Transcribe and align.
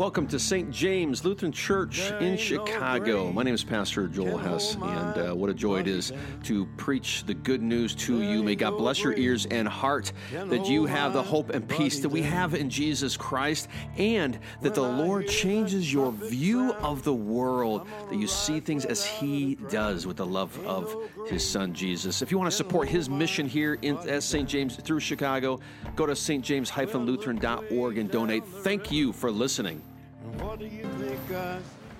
Welcome 0.00 0.28
to 0.28 0.38
St. 0.38 0.70
James 0.70 1.26
Lutheran 1.26 1.52
Church 1.52 2.10
in 2.20 2.38
Chicago. 2.38 3.30
My 3.32 3.42
name 3.42 3.52
is 3.52 3.62
Pastor 3.62 4.08
Joel 4.08 4.38
Hess, 4.38 4.74
and 4.76 4.82
uh, 5.18 5.34
what 5.34 5.50
a 5.50 5.54
joy 5.54 5.80
it 5.80 5.86
is 5.86 6.10
to 6.44 6.64
preach 6.78 7.24
the 7.26 7.34
good 7.34 7.60
news 7.60 7.94
to 7.96 8.22
you. 8.22 8.42
May 8.42 8.54
God 8.54 8.78
bless 8.78 9.04
your 9.04 9.12
ears 9.12 9.44
and 9.50 9.68
heart 9.68 10.10
that 10.32 10.66
you 10.66 10.86
have 10.86 11.12
the 11.12 11.22
hope 11.22 11.50
and 11.50 11.68
peace 11.68 12.00
that 12.00 12.08
we 12.08 12.22
have 12.22 12.54
in 12.54 12.70
Jesus 12.70 13.14
Christ, 13.14 13.68
and 13.98 14.38
that 14.62 14.74
the 14.74 14.80
Lord 14.80 15.28
changes 15.28 15.92
your 15.92 16.12
view 16.12 16.72
of 16.72 17.04
the 17.04 17.12
world, 17.12 17.86
that 18.08 18.16
you 18.16 18.26
see 18.26 18.58
things 18.58 18.86
as 18.86 19.04
He 19.04 19.56
does 19.68 20.06
with 20.06 20.16
the 20.16 20.24
love 20.24 20.58
of 20.64 20.96
His 21.26 21.46
Son 21.46 21.74
Jesus. 21.74 22.22
If 22.22 22.30
you 22.30 22.38
want 22.38 22.50
to 22.50 22.56
support 22.56 22.88
His 22.88 23.10
mission 23.10 23.46
here 23.46 23.74
in, 23.82 23.98
at 24.08 24.22
St. 24.22 24.48
James 24.48 24.76
through 24.76 25.00
Chicago, 25.00 25.60
go 25.94 26.06
to 26.06 26.14
stjames-lutheran.org 26.14 27.98
and 27.98 28.10
donate. 28.10 28.46
Thank 28.46 28.90
you 28.90 29.12
for 29.12 29.30
listening. 29.30 29.82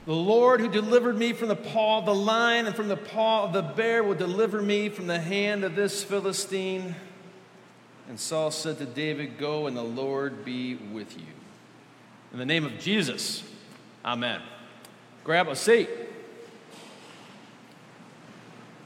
The 0.07 0.13
Lord 0.15 0.61
who 0.61 0.69
delivered 0.69 1.17
me 1.17 1.33
from 1.33 1.49
the 1.49 1.57
paw 1.57 1.99
of 1.99 2.07
the 2.07 2.15
lion 2.15 2.67
and 2.67 2.75
from 2.75 2.89
the 2.89 2.97
paw 2.97 3.45
of 3.45 3.53
the 3.53 3.63
bear 3.63 4.03
will 4.03 4.15
deliver 4.15 4.61
me 4.61 4.89
from 4.89 5.07
the 5.07 5.21
hand 5.21 5.65
of 5.65 5.75
this 5.75 6.03
Philistine. 6.03 6.95
And 8.09 8.19
Saul 8.19 8.51
said 8.51 8.79
to 8.79 8.87
David, 8.87 9.39
Go 9.39 9.67
and 9.67 9.77
the 9.77 9.83
Lord 9.83 10.45
be 10.45 10.75
with 10.75 11.17
you. 11.17 11.27
In 12.33 12.39
the 12.39 12.47
name 12.47 12.65
of 12.65 12.79
Jesus, 12.79 13.43
Amen. 14.05 14.41
Grab 15.25 15.49
a 15.49 15.57
seat. 15.57 15.89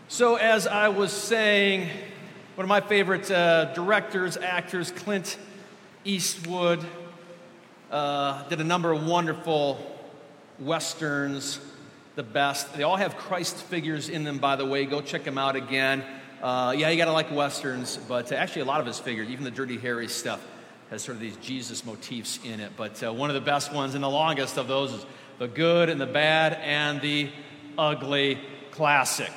So, 0.08 0.34
as 0.36 0.66
I 0.66 0.88
was 0.88 1.12
saying, 1.12 1.88
one 2.56 2.64
of 2.64 2.68
my 2.68 2.80
favorite 2.80 3.30
uh, 3.30 3.72
directors, 3.74 4.36
actors, 4.36 4.90
Clint 4.90 5.38
Eastwood, 6.04 6.84
uh, 7.94 8.42
did 8.48 8.60
a 8.60 8.64
number 8.64 8.90
of 8.90 9.06
wonderful 9.06 9.78
westerns, 10.58 11.60
the 12.16 12.24
best. 12.24 12.74
They 12.74 12.82
all 12.82 12.96
have 12.96 13.16
Christ 13.16 13.54
figures 13.54 14.08
in 14.08 14.24
them, 14.24 14.38
by 14.38 14.56
the 14.56 14.66
way. 14.66 14.84
Go 14.84 15.00
check 15.00 15.22
them 15.22 15.38
out 15.38 15.54
again. 15.54 16.02
Uh, 16.42 16.74
yeah, 16.76 16.88
you 16.88 16.96
gotta 16.96 17.12
like 17.12 17.30
westerns, 17.30 17.96
but 18.08 18.32
uh, 18.32 18.34
actually, 18.34 18.62
a 18.62 18.64
lot 18.64 18.80
of 18.80 18.86
his 18.86 18.98
figures, 18.98 19.28
even 19.28 19.44
the 19.44 19.50
Dirty 19.50 19.78
Harry 19.78 20.08
stuff, 20.08 20.44
has 20.90 21.02
sort 21.02 21.14
of 21.14 21.20
these 21.20 21.36
Jesus 21.36 21.86
motifs 21.86 22.40
in 22.44 22.58
it. 22.58 22.72
But 22.76 23.00
uh, 23.00 23.12
one 23.12 23.30
of 23.30 23.34
the 23.34 23.40
best 23.40 23.72
ones 23.72 23.94
and 23.94 24.02
the 24.02 24.10
longest 24.10 24.58
of 24.58 24.66
those 24.66 24.92
is 24.92 25.06
the 25.38 25.46
good 25.46 25.88
and 25.88 26.00
the 26.00 26.06
bad 26.06 26.54
and 26.54 27.00
the 27.00 27.30
ugly 27.78 28.40
classic. 28.72 29.30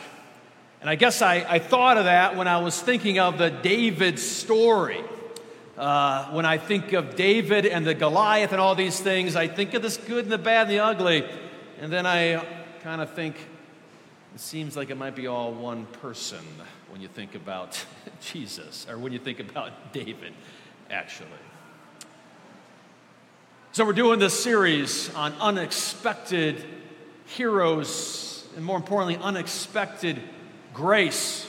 And 0.82 0.90
I 0.90 0.96
guess 0.96 1.22
I, 1.22 1.46
I 1.48 1.60
thought 1.60 1.98
of 1.98 2.06
that 2.06 2.36
when 2.36 2.48
I 2.48 2.58
was 2.58 2.82
thinking 2.82 3.20
of 3.20 3.38
the 3.38 3.52
David 3.52 4.18
story. 4.18 5.04
Uh, 5.78 6.32
when 6.32 6.44
I 6.44 6.58
think 6.58 6.94
of 6.94 7.16
David 7.16 7.68
and 7.68 7.86
the 7.86 7.94
Goliath 7.94 8.52
and 8.52 8.60
all 8.60 8.74
these 8.74 9.00
things, 9.00 9.36
I 9.36 9.48
think 9.48 9.76
of 9.76 9.84
this 9.84 9.98
good 9.98 10.24
and 10.24 10.32
the 10.32 10.40
bad 10.40 10.64
and 10.64 10.72
the 10.72 10.80
ugly. 10.80 11.24
And 11.80 11.94
then 11.94 12.08
I 12.08 12.44
kind 12.82 13.00
of 13.00 13.14
think 13.14 13.36
it 14.34 14.40
seems 14.40 14.76
like 14.76 14.90
it 14.90 14.98
might 14.98 15.16
be 15.16 15.28
all 15.28 15.54
one 15.54 15.86
person 15.86 16.44
when 16.90 17.00
you 17.00 17.08
think 17.08 17.36
about 17.36 17.84
Jesus, 18.22 18.88
or 18.90 18.98
when 18.98 19.14
you 19.14 19.20
think 19.20 19.40
about 19.40 19.94
David, 19.94 20.34
actually. 20.90 21.30
So, 23.72 23.86
we're 23.86 23.94
doing 23.94 24.18
this 24.18 24.40
series 24.40 25.14
on 25.14 25.34
unexpected 25.34 26.66
heroes, 27.26 28.48
and 28.56 28.66
more 28.66 28.78
importantly, 28.78 29.18
unexpected 29.22 30.20
grace. 30.74 31.48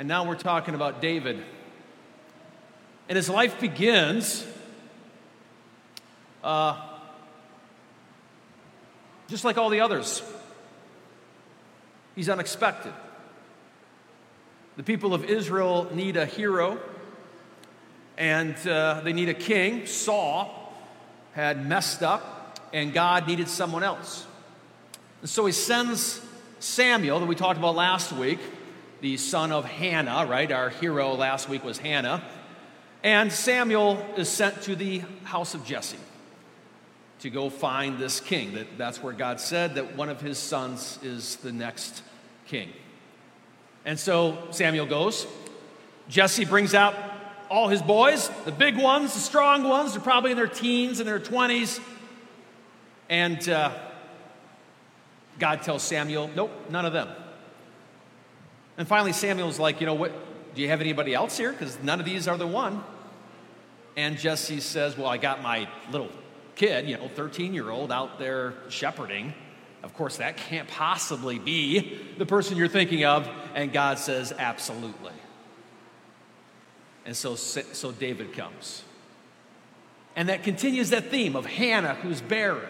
And 0.00 0.08
now 0.08 0.26
we're 0.26 0.34
talking 0.34 0.74
about 0.74 1.00
David. 1.00 1.44
And 3.08 3.16
his 3.16 3.28
life 3.28 3.60
begins 3.60 4.46
uh, 6.42 6.80
just 9.28 9.44
like 9.44 9.58
all 9.58 9.70
the 9.70 9.80
others. 9.80 10.22
He's 12.14 12.28
unexpected. 12.28 12.92
The 14.76 14.82
people 14.82 15.14
of 15.14 15.24
Israel 15.24 15.88
need 15.92 16.16
a 16.16 16.26
hero, 16.26 16.78
and 18.16 18.56
uh, 18.66 19.00
they 19.02 19.12
need 19.12 19.28
a 19.28 19.34
king. 19.34 19.86
Saul 19.86 20.74
had 21.34 21.66
messed 21.66 22.02
up, 22.02 22.58
and 22.72 22.92
God 22.92 23.26
needed 23.26 23.48
someone 23.48 23.82
else. 23.82 24.26
And 25.20 25.30
so 25.30 25.46
he 25.46 25.52
sends 25.52 26.20
Samuel, 26.58 27.20
that 27.20 27.26
we 27.26 27.34
talked 27.34 27.58
about 27.58 27.74
last 27.74 28.12
week, 28.12 28.38
the 29.00 29.16
son 29.16 29.50
of 29.50 29.64
Hannah, 29.64 30.26
right? 30.28 30.50
Our 30.50 30.70
hero 30.70 31.14
last 31.14 31.48
week 31.48 31.64
was 31.64 31.76
Hannah. 31.76 32.22
And 33.02 33.32
Samuel 33.32 34.04
is 34.16 34.28
sent 34.28 34.62
to 34.62 34.76
the 34.76 35.02
house 35.24 35.54
of 35.54 35.64
Jesse 35.64 35.98
to 37.20 37.30
go 37.30 37.50
find 37.50 37.98
this 37.98 38.20
king. 38.20 38.54
That, 38.54 38.78
that's 38.78 39.02
where 39.02 39.12
God 39.12 39.40
said 39.40 39.76
that 39.76 39.96
one 39.96 40.08
of 40.08 40.20
his 40.20 40.38
sons 40.38 40.98
is 41.02 41.36
the 41.36 41.52
next 41.52 42.02
king. 42.46 42.68
And 43.84 43.98
so 43.98 44.38
Samuel 44.50 44.86
goes. 44.86 45.26
Jesse 46.08 46.44
brings 46.44 46.74
out 46.74 46.94
all 47.50 47.68
his 47.68 47.82
boys, 47.82 48.30
the 48.44 48.52
big 48.52 48.76
ones, 48.76 49.14
the 49.14 49.20
strong 49.20 49.64
ones. 49.64 49.92
They're 49.92 50.00
probably 50.00 50.30
in 50.30 50.36
their 50.36 50.46
teens 50.46 51.00
and 51.00 51.08
their 51.08 51.20
20s. 51.20 51.80
And 53.08 53.46
uh, 53.48 53.72
God 55.38 55.62
tells 55.62 55.82
Samuel, 55.82 56.30
nope, 56.34 56.50
none 56.70 56.86
of 56.86 56.92
them. 56.92 57.08
And 58.78 58.88
finally, 58.88 59.12
Samuel's 59.12 59.58
like, 59.58 59.80
you 59.80 59.86
know 59.86 59.94
what? 59.94 60.12
Do 60.54 60.62
you 60.62 60.68
have 60.68 60.80
anybody 60.80 61.14
else 61.14 61.36
here? 61.36 61.52
Because 61.52 61.78
none 61.82 62.00
of 62.00 62.06
these 62.06 62.26
are 62.26 62.36
the 62.36 62.46
one. 62.46 62.82
And 63.96 64.18
Jesse 64.18 64.60
says, 64.60 64.96
Well, 64.96 65.08
I 65.08 65.18
got 65.18 65.42
my 65.42 65.68
little 65.90 66.10
kid, 66.54 66.88
you 66.88 66.96
know, 66.96 67.08
13 67.08 67.54
year 67.54 67.70
old 67.70 67.92
out 67.92 68.18
there 68.18 68.54
shepherding. 68.68 69.34
Of 69.82 69.94
course, 69.94 70.18
that 70.18 70.36
can't 70.36 70.68
possibly 70.68 71.38
be 71.38 71.98
the 72.16 72.26
person 72.26 72.56
you're 72.56 72.68
thinking 72.68 73.04
of. 73.04 73.28
And 73.54 73.72
God 73.72 73.98
says, 73.98 74.32
Absolutely. 74.36 75.12
And 77.04 77.16
so, 77.16 77.34
so 77.34 77.92
David 77.92 78.32
comes. 78.32 78.84
And 80.14 80.28
that 80.28 80.44
continues 80.44 80.90
that 80.90 81.10
theme 81.10 81.34
of 81.36 81.46
Hannah, 81.46 81.94
who's 81.94 82.20
barren, 82.20 82.68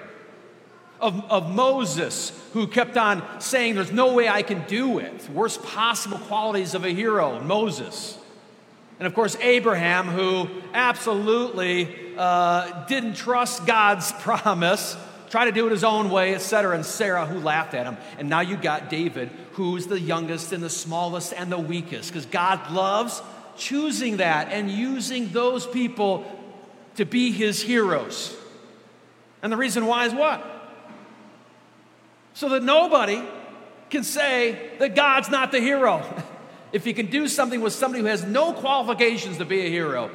of, 1.00 1.22
of 1.30 1.50
Moses, 1.50 2.32
who 2.52 2.66
kept 2.66 2.96
on 2.96 3.22
saying, 3.40 3.74
There's 3.74 3.92
no 3.92 4.14
way 4.14 4.28
I 4.28 4.42
can 4.42 4.64
do 4.66 4.98
it. 4.98 5.28
Worst 5.30 5.62
possible 5.62 6.18
qualities 6.18 6.74
of 6.74 6.84
a 6.84 6.90
hero, 6.90 7.40
Moses. 7.40 8.18
And 9.02 9.08
of 9.08 9.14
course, 9.14 9.36
Abraham, 9.40 10.06
who 10.06 10.48
absolutely 10.72 12.14
uh, 12.16 12.84
didn't 12.86 13.14
trust 13.14 13.66
God's 13.66 14.12
promise, 14.20 14.96
tried 15.28 15.46
to 15.46 15.50
do 15.50 15.66
it 15.66 15.72
his 15.72 15.82
own 15.82 16.08
way, 16.08 16.36
etc. 16.36 16.76
And 16.76 16.86
Sarah, 16.86 17.26
who 17.26 17.40
laughed 17.40 17.74
at 17.74 17.84
him. 17.84 17.96
And 18.16 18.28
now 18.28 18.42
you 18.42 18.56
got 18.56 18.90
David, 18.90 19.30
who's 19.54 19.88
the 19.88 19.98
youngest 19.98 20.52
and 20.52 20.62
the 20.62 20.70
smallest 20.70 21.32
and 21.32 21.50
the 21.50 21.58
weakest, 21.58 22.10
because 22.10 22.26
God 22.26 22.70
loves 22.70 23.20
choosing 23.56 24.18
that 24.18 24.52
and 24.52 24.70
using 24.70 25.32
those 25.32 25.66
people 25.66 26.24
to 26.94 27.04
be 27.04 27.32
his 27.32 27.60
heroes. 27.60 28.36
And 29.42 29.52
the 29.52 29.56
reason 29.56 29.86
why 29.86 30.06
is 30.06 30.14
what? 30.14 30.46
So 32.34 32.50
that 32.50 32.62
nobody 32.62 33.20
can 33.90 34.04
say 34.04 34.70
that 34.78 34.94
God's 34.94 35.28
not 35.28 35.50
the 35.50 35.58
hero. 35.58 36.04
if 36.72 36.84
he 36.84 36.92
can 36.92 37.06
do 37.06 37.28
something 37.28 37.60
with 37.60 37.72
somebody 37.72 38.02
who 38.02 38.08
has 38.08 38.24
no 38.24 38.52
qualifications 38.52 39.38
to 39.38 39.44
be 39.44 39.60
a 39.60 39.68
hero, 39.68 40.10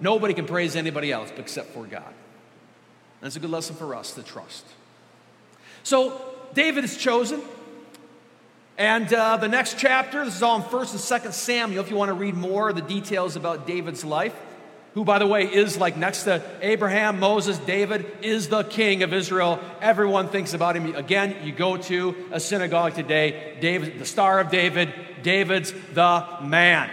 nobody 0.00 0.34
can 0.34 0.46
praise 0.46 0.76
anybody 0.76 1.12
else 1.12 1.30
except 1.36 1.70
for 1.70 1.84
God. 1.84 2.14
That's 3.20 3.36
a 3.36 3.40
good 3.40 3.50
lesson 3.50 3.74
for 3.76 3.94
us 3.94 4.12
to 4.14 4.22
trust. 4.22 4.64
So 5.82 6.20
David 6.54 6.84
is 6.84 6.96
chosen. 6.96 7.42
And 8.76 9.12
uh, 9.12 9.38
the 9.38 9.48
next 9.48 9.76
chapter, 9.76 10.24
this 10.24 10.36
is 10.36 10.42
all 10.42 10.56
in 10.56 10.62
1st 10.62 10.92
and 10.92 11.22
2nd 11.22 11.32
Samuel, 11.32 11.82
if 11.82 11.90
you 11.90 11.96
want 11.96 12.10
to 12.10 12.14
read 12.14 12.34
more 12.34 12.68
of 12.68 12.76
the 12.76 12.82
details 12.82 13.34
about 13.34 13.66
David's 13.66 14.04
life 14.04 14.34
who, 14.94 15.04
by 15.04 15.18
the 15.18 15.26
way, 15.26 15.44
is 15.44 15.76
like 15.76 15.96
next 15.96 16.24
to 16.24 16.42
Abraham, 16.60 17.20
Moses, 17.20 17.58
David, 17.58 18.06
is 18.22 18.48
the 18.48 18.64
king 18.64 19.02
of 19.02 19.12
Israel. 19.12 19.60
Everyone 19.80 20.28
thinks 20.28 20.54
about 20.54 20.76
him. 20.76 20.94
Again, 20.94 21.36
you 21.44 21.52
go 21.52 21.76
to 21.76 22.16
a 22.32 22.40
synagogue 22.40 22.94
today, 22.94 23.56
David, 23.60 23.98
the 23.98 24.06
star 24.06 24.40
of 24.40 24.50
David, 24.50 24.92
David's 25.22 25.72
the 25.94 26.26
man. 26.42 26.90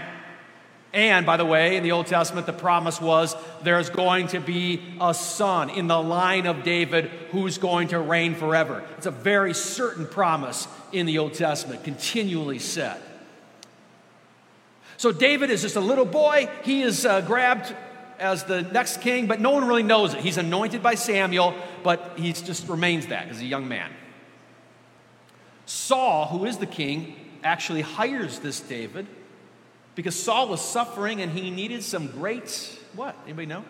And 0.95 1.25
by 1.25 1.35
the 1.35 1.45
way, 1.45 1.75
in 1.75 1.83
the 1.83 1.91
Old 1.91 2.07
Testament, 2.07 2.47
the 2.47 2.53
promise 2.53 3.01
was 3.01 3.35
there's 3.63 3.89
going 3.89 4.27
to 4.27 4.39
be 4.39 4.81
a 5.01 5.13
son 5.13 5.69
in 5.69 5.87
the 5.87 6.01
line 6.01 6.45
of 6.45 6.63
David 6.63 7.07
who's 7.31 7.57
going 7.57 7.89
to 7.89 7.99
reign 7.99 8.33
forever. 8.33 8.81
It's 8.97 9.05
a 9.05 9.11
very 9.11 9.53
certain 9.53 10.07
promise 10.07 10.69
in 10.93 11.05
the 11.05 11.17
Old 11.17 11.33
Testament, 11.33 11.83
continually 11.83 12.59
said. 12.59 13.01
So 14.97 15.11
David 15.11 15.49
is 15.49 15.61
just 15.61 15.75
a 15.75 15.81
little 15.81 16.05
boy. 16.05 16.49
He 16.63 16.81
is 16.81 17.05
uh, 17.05 17.21
grabbed 17.21 17.75
as 18.19 18.45
the 18.45 18.61
next 18.61 19.01
king, 19.01 19.27
but 19.27 19.39
no 19.39 19.51
one 19.51 19.67
really 19.67 19.83
knows 19.83 20.13
it. 20.13 20.21
He's 20.21 20.37
anointed 20.37 20.81
by 20.81 20.95
Samuel, 20.95 21.53
but 21.83 22.13
he 22.17 22.31
just 22.31 22.67
remains 22.69 23.07
that 23.07 23.27
as 23.27 23.41
a 23.41 23.45
young 23.45 23.67
man. 23.67 23.91
Saul, 25.65 26.27
who 26.27 26.45
is 26.45 26.57
the 26.57 26.65
king, 26.65 27.15
actually 27.43 27.81
hires 27.81 28.39
this 28.39 28.59
David 28.59 29.07
because 29.95 30.17
Saul 30.17 30.47
was 30.47 30.61
suffering 30.61 31.21
and 31.21 31.31
he 31.31 31.51
needed 31.51 31.83
some 31.83 32.07
great 32.07 32.79
what? 32.95 33.15
Anybody 33.25 33.47
know? 33.47 33.65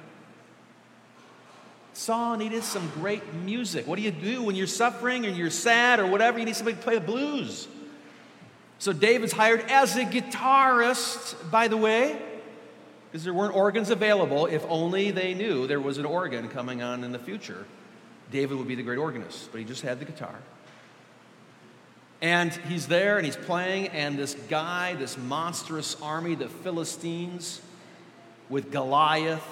Saul 1.94 2.38
needed 2.38 2.64
some 2.64 2.90
great 2.96 3.34
music. 3.34 3.88
What 3.88 3.96
do 3.96 4.02
you 4.02 4.12
do 4.12 4.44
when 4.44 4.56
you're 4.56 4.68
suffering 4.68 5.26
or 5.26 5.30
you're 5.30 5.50
sad 5.50 6.00
or 6.00 6.08
whatever? 6.08 6.38
You 6.38 6.46
need 6.46 6.56
somebody 6.56 6.78
to 6.78 6.84
play 6.84 6.96
the 6.96 7.02
blues. 7.02 7.68
So 8.80 8.92
David's 8.94 9.32
hired 9.32 9.62
as 9.70 9.96
a 9.96 10.04
guitarist, 10.04 11.50
by 11.50 11.68
the 11.68 11.78
way, 11.78 12.22
because 13.10 13.24
there 13.24 13.34
weren't 13.34 13.56
organs 13.56 13.90
available. 13.90 14.46
If 14.46 14.66
only 14.68 15.12
they 15.12 15.34
knew 15.34 15.68
there 15.68 15.80
was 15.80 15.98
an 15.98 16.06
organ 16.06 16.50
coming 16.50 16.82
on 16.82 17.04
in 17.04 17.12
the 17.12 17.20
future, 17.20 17.66
David 18.32 18.58
would 18.58 18.68
be 18.68 18.76
the 18.76 18.84
great 18.84 18.98
organist, 18.98 19.52
but 19.52 19.60
he 19.60 19.66
just 19.66 19.82
had 19.82 20.00
the 20.00 20.06
guitar. 20.06 20.36
And 22.22 22.52
he's 22.52 22.88
there 22.88 23.18
and 23.18 23.26
he's 23.26 23.36
playing, 23.36 23.90
and 23.90 24.18
this 24.18 24.36
guy, 24.50 24.96
this 24.96 25.18
monstrous 25.18 25.96
army, 26.02 26.36
the 26.36 26.50
Philistines, 26.50 27.62
with 28.50 28.72
Goliath, 28.72 29.46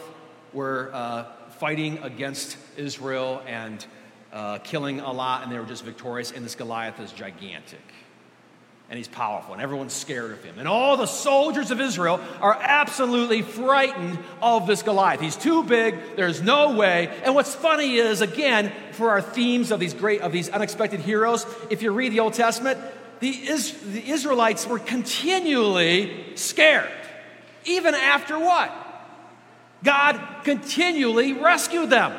were 0.53 0.89
uh, 0.93 1.25
fighting 1.59 1.99
against 1.99 2.57
Israel 2.77 3.41
and 3.47 3.85
uh, 4.31 4.57
killing 4.59 4.99
a 4.99 5.11
lot, 5.11 5.43
and 5.43 5.51
they 5.51 5.59
were 5.59 5.65
just 5.65 5.83
victorious. 5.83 6.31
And 6.31 6.43
this 6.43 6.55
Goliath 6.55 6.99
is 6.99 7.11
gigantic 7.11 7.81
and 8.89 8.97
he's 8.97 9.07
powerful, 9.07 9.53
and 9.53 9.62
everyone's 9.62 9.94
scared 9.94 10.31
of 10.31 10.44
him. 10.44 10.59
And 10.59 10.68
all 10.68 10.97
the 10.97 11.07
soldiers 11.07 11.71
of 11.71 11.81
Israel 11.81 12.19
are 12.41 12.56
absolutely 12.59 13.41
frightened 13.41 14.19
of 14.41 14.68
this 14.68 14.83
Goliath. 14.83 15.19
He's 15.19 15.35
too 15.35 15.63
big, 15.63 16.15
there's 16.15 16.41
no 16.41 16.75
way. 16.75 17.09
And 17.24 17.33
what's 17.33 17.56
funny 17.56 17.95
is, 17.95 18.21
again, 18.21 18.71
for 18.91 19.09
our 19.09 19.21
themes 19.21 19.71
of 19.71 19.80
these 19.80 19.94
great, 19.94 20.21
of 20.21 20.31
these 20.31 20.50
unexpected 20.50 21.00
heroes, 21.00 21.45
if 21.69 21.81
you 21.81 21.91
read 21.91 22.12
the 22.12 22.19
Old 22.19 22.33
Testament, 22.33 22.80
the, 23.19 23.30
Is- 23.30 23.71
the 23.71 24.07
Israelites 24.07 24.68
were 24.68 24.80
continually 24.80 26.36
scared. 26.36 26.91
Even 27.65 27.95
after 27.95 28.38
what? 28.38 28.71
God 29.83 30.19
continually 30.44 31.33
rescued 31.33 31.89
them. 31.89 32.13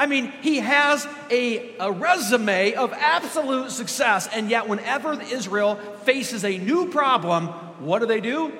I 0.00 0.06
mean, 0.06 0.32
he 0.40 0.60
has 0.60 1.06
a, 1.30 1.76
a 1.76 1.92
resume 1.92 2.72
of 2.72 2.94
absolute 2.94 3.70
success, 3.70 4.30
and 4.32 4.48
yet, 4.48 4.66
whenever 4.66 5.20
Israel 5.20 5.76
faces 6.04 6.42
a 6.42 6.56
new 6.56 6.88
problem, 6.88 7.48
what 7.80 7.98
do 7.98 8.06
they 8.06 8.22
do? 8.22 8.50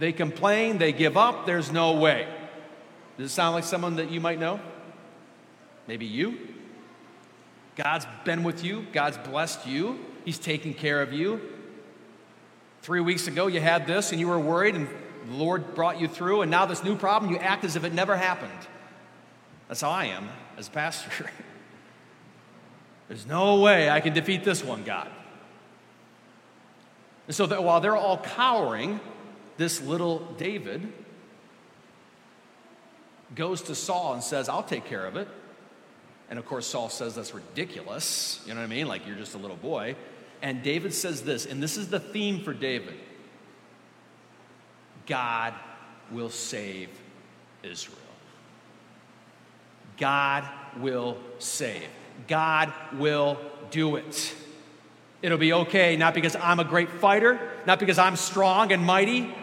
They 0.00 0.10
complain, 0.10 0.78
they 0.78 0.90
give 0.90 1.16
up, 1.16 1.46
there's 1.46 1.70
no 1.70 1.92
way. 1.92 2.26
Does 3.16 3.30
it 3.30 3.34
sound 3.34 3.54
like 3.54 3.62
someone 3.62 3.94
that 3.96 4.10
you 4.10 4.20
might 4.20 4.40
know? 4.40 4.58
Maybe 5.86 6.06
you? 6.06 6.36
God's 7.76 8.08
been 8.24 8.42
with 8.42 8.64
you, 8.64 8.84
God's 8.92 9.16
blessed 9.18 9.64
you, 9.64 9.96
He's 10.24 10.40
taken 10.40 10.74
care 10.74 11.02
of 11.02 11.12
you. 11.12 11.40
Three 12.82 13.00
weeks 13.00 13.28
ago, 13.28 13.46
you 13.46 13.60
had 13.60 13.86
this 13.86 14.10
and 14.10 14.18
you 14.18 14.26
were 14.26 14.40
worried, 14.40 14.74
and 14.74 14.88
the 15.28 15.34
Lord 15.34 15.76
brought 15.76 16.00
you 16.00 16.08
through, 16.08 16.42
and 16.42 16.50
now 16.50 16.66
this 16.66 16.82
new 16.82 16.96
problem, 16.96 17.30
you 17.30 17.38
act 17.38 17.64
as 17.64 17.76
if 17.76 17.84
it 17.84 17.92
never 17.92 18.16
happened. 18.16 18.50
That's 19.68 19.80
how 19.80 19.90
I 19.90 20.06
am 20.06 20.28
as 20.56 20.68
a 20.68 20.70
pastor. 20.70 21.30
There's 23.08 23.26
no 23.26 23.60
way 23.60 23.88
I 23.88 24.00
can 24.00 24.12
defeat 24.12 24.44
this 24.44 24.64
one, 24.64 24.84
God. 24.84 25.08
And 27.26 27.36
so 27.36 27.46
that 27.46 27.62
while 27.62 27.80
they're 27.80 27.96
all 27.96 28.18
cowering, 28.18 29.00
this 29.56 29.80
little 29.82 30.20
David 30.38 30.92
goes 33.34 33.62
to 33.62 33.74
Saul 33.74 34.14
and 34.14 34.22
says, 34.22 34.48
I'll 34.48 34.62
take 34.62 34.86
care 34.86 35.06
of 35.06 35.16
it. 35.16 35.28
And 36.30 36.38
of 36.38 36.46
course, 36.46 36.66
Saul 36.66 36.88
says, 36.88 37.14
That's 37.14 37.34
ridiculous. 37.34 38.42
You 38.46 38.54
know 38.54 38.60
what 38.60 38.66
I 38.66 38.70
mean? 38.70 38.88
Like, 38.88 39.06
you're 39.06 39.16
just 39.16 39.34
a 39.34 39.38
little 39.38 39.56
boy. 39.56 39.96
And 40.42 40.62
David 40.62 40.94
says 40.94 41.22
this, 41.22 41.46
and 41.46 41.62
this 41.62 41.76
is 41.76 41.88
the 41.88 42.00
theme 42.00 42.42
for 42.42 42.54
David 42.54 42.94
God 45.06 45.54
will 46.12 46.28
save 46.28 46.90
Israel. 47.62 47.96
God 49.98 50.48
will 50.78 51.16
save. 51.38 51.88
God 52.26 52.72
will 52.94 53.38
do 53.70 53.96
it. 53.96 54.34
It'll 55.20 55.38
be 55.38 55.52
okay, 55.52 55.96
not 55.96 56.14
because 56.14 56.36
I'm 56.36 56.60
a 56.60 56.64
great 56.64 56.90
fighter, 56.90 57.40
not 57.66 57.80
because 57.80 57.98
I'm 57.98 58.16
strong 58.16 58.72
and 58.72 58.84
mighty, 58.84 59.34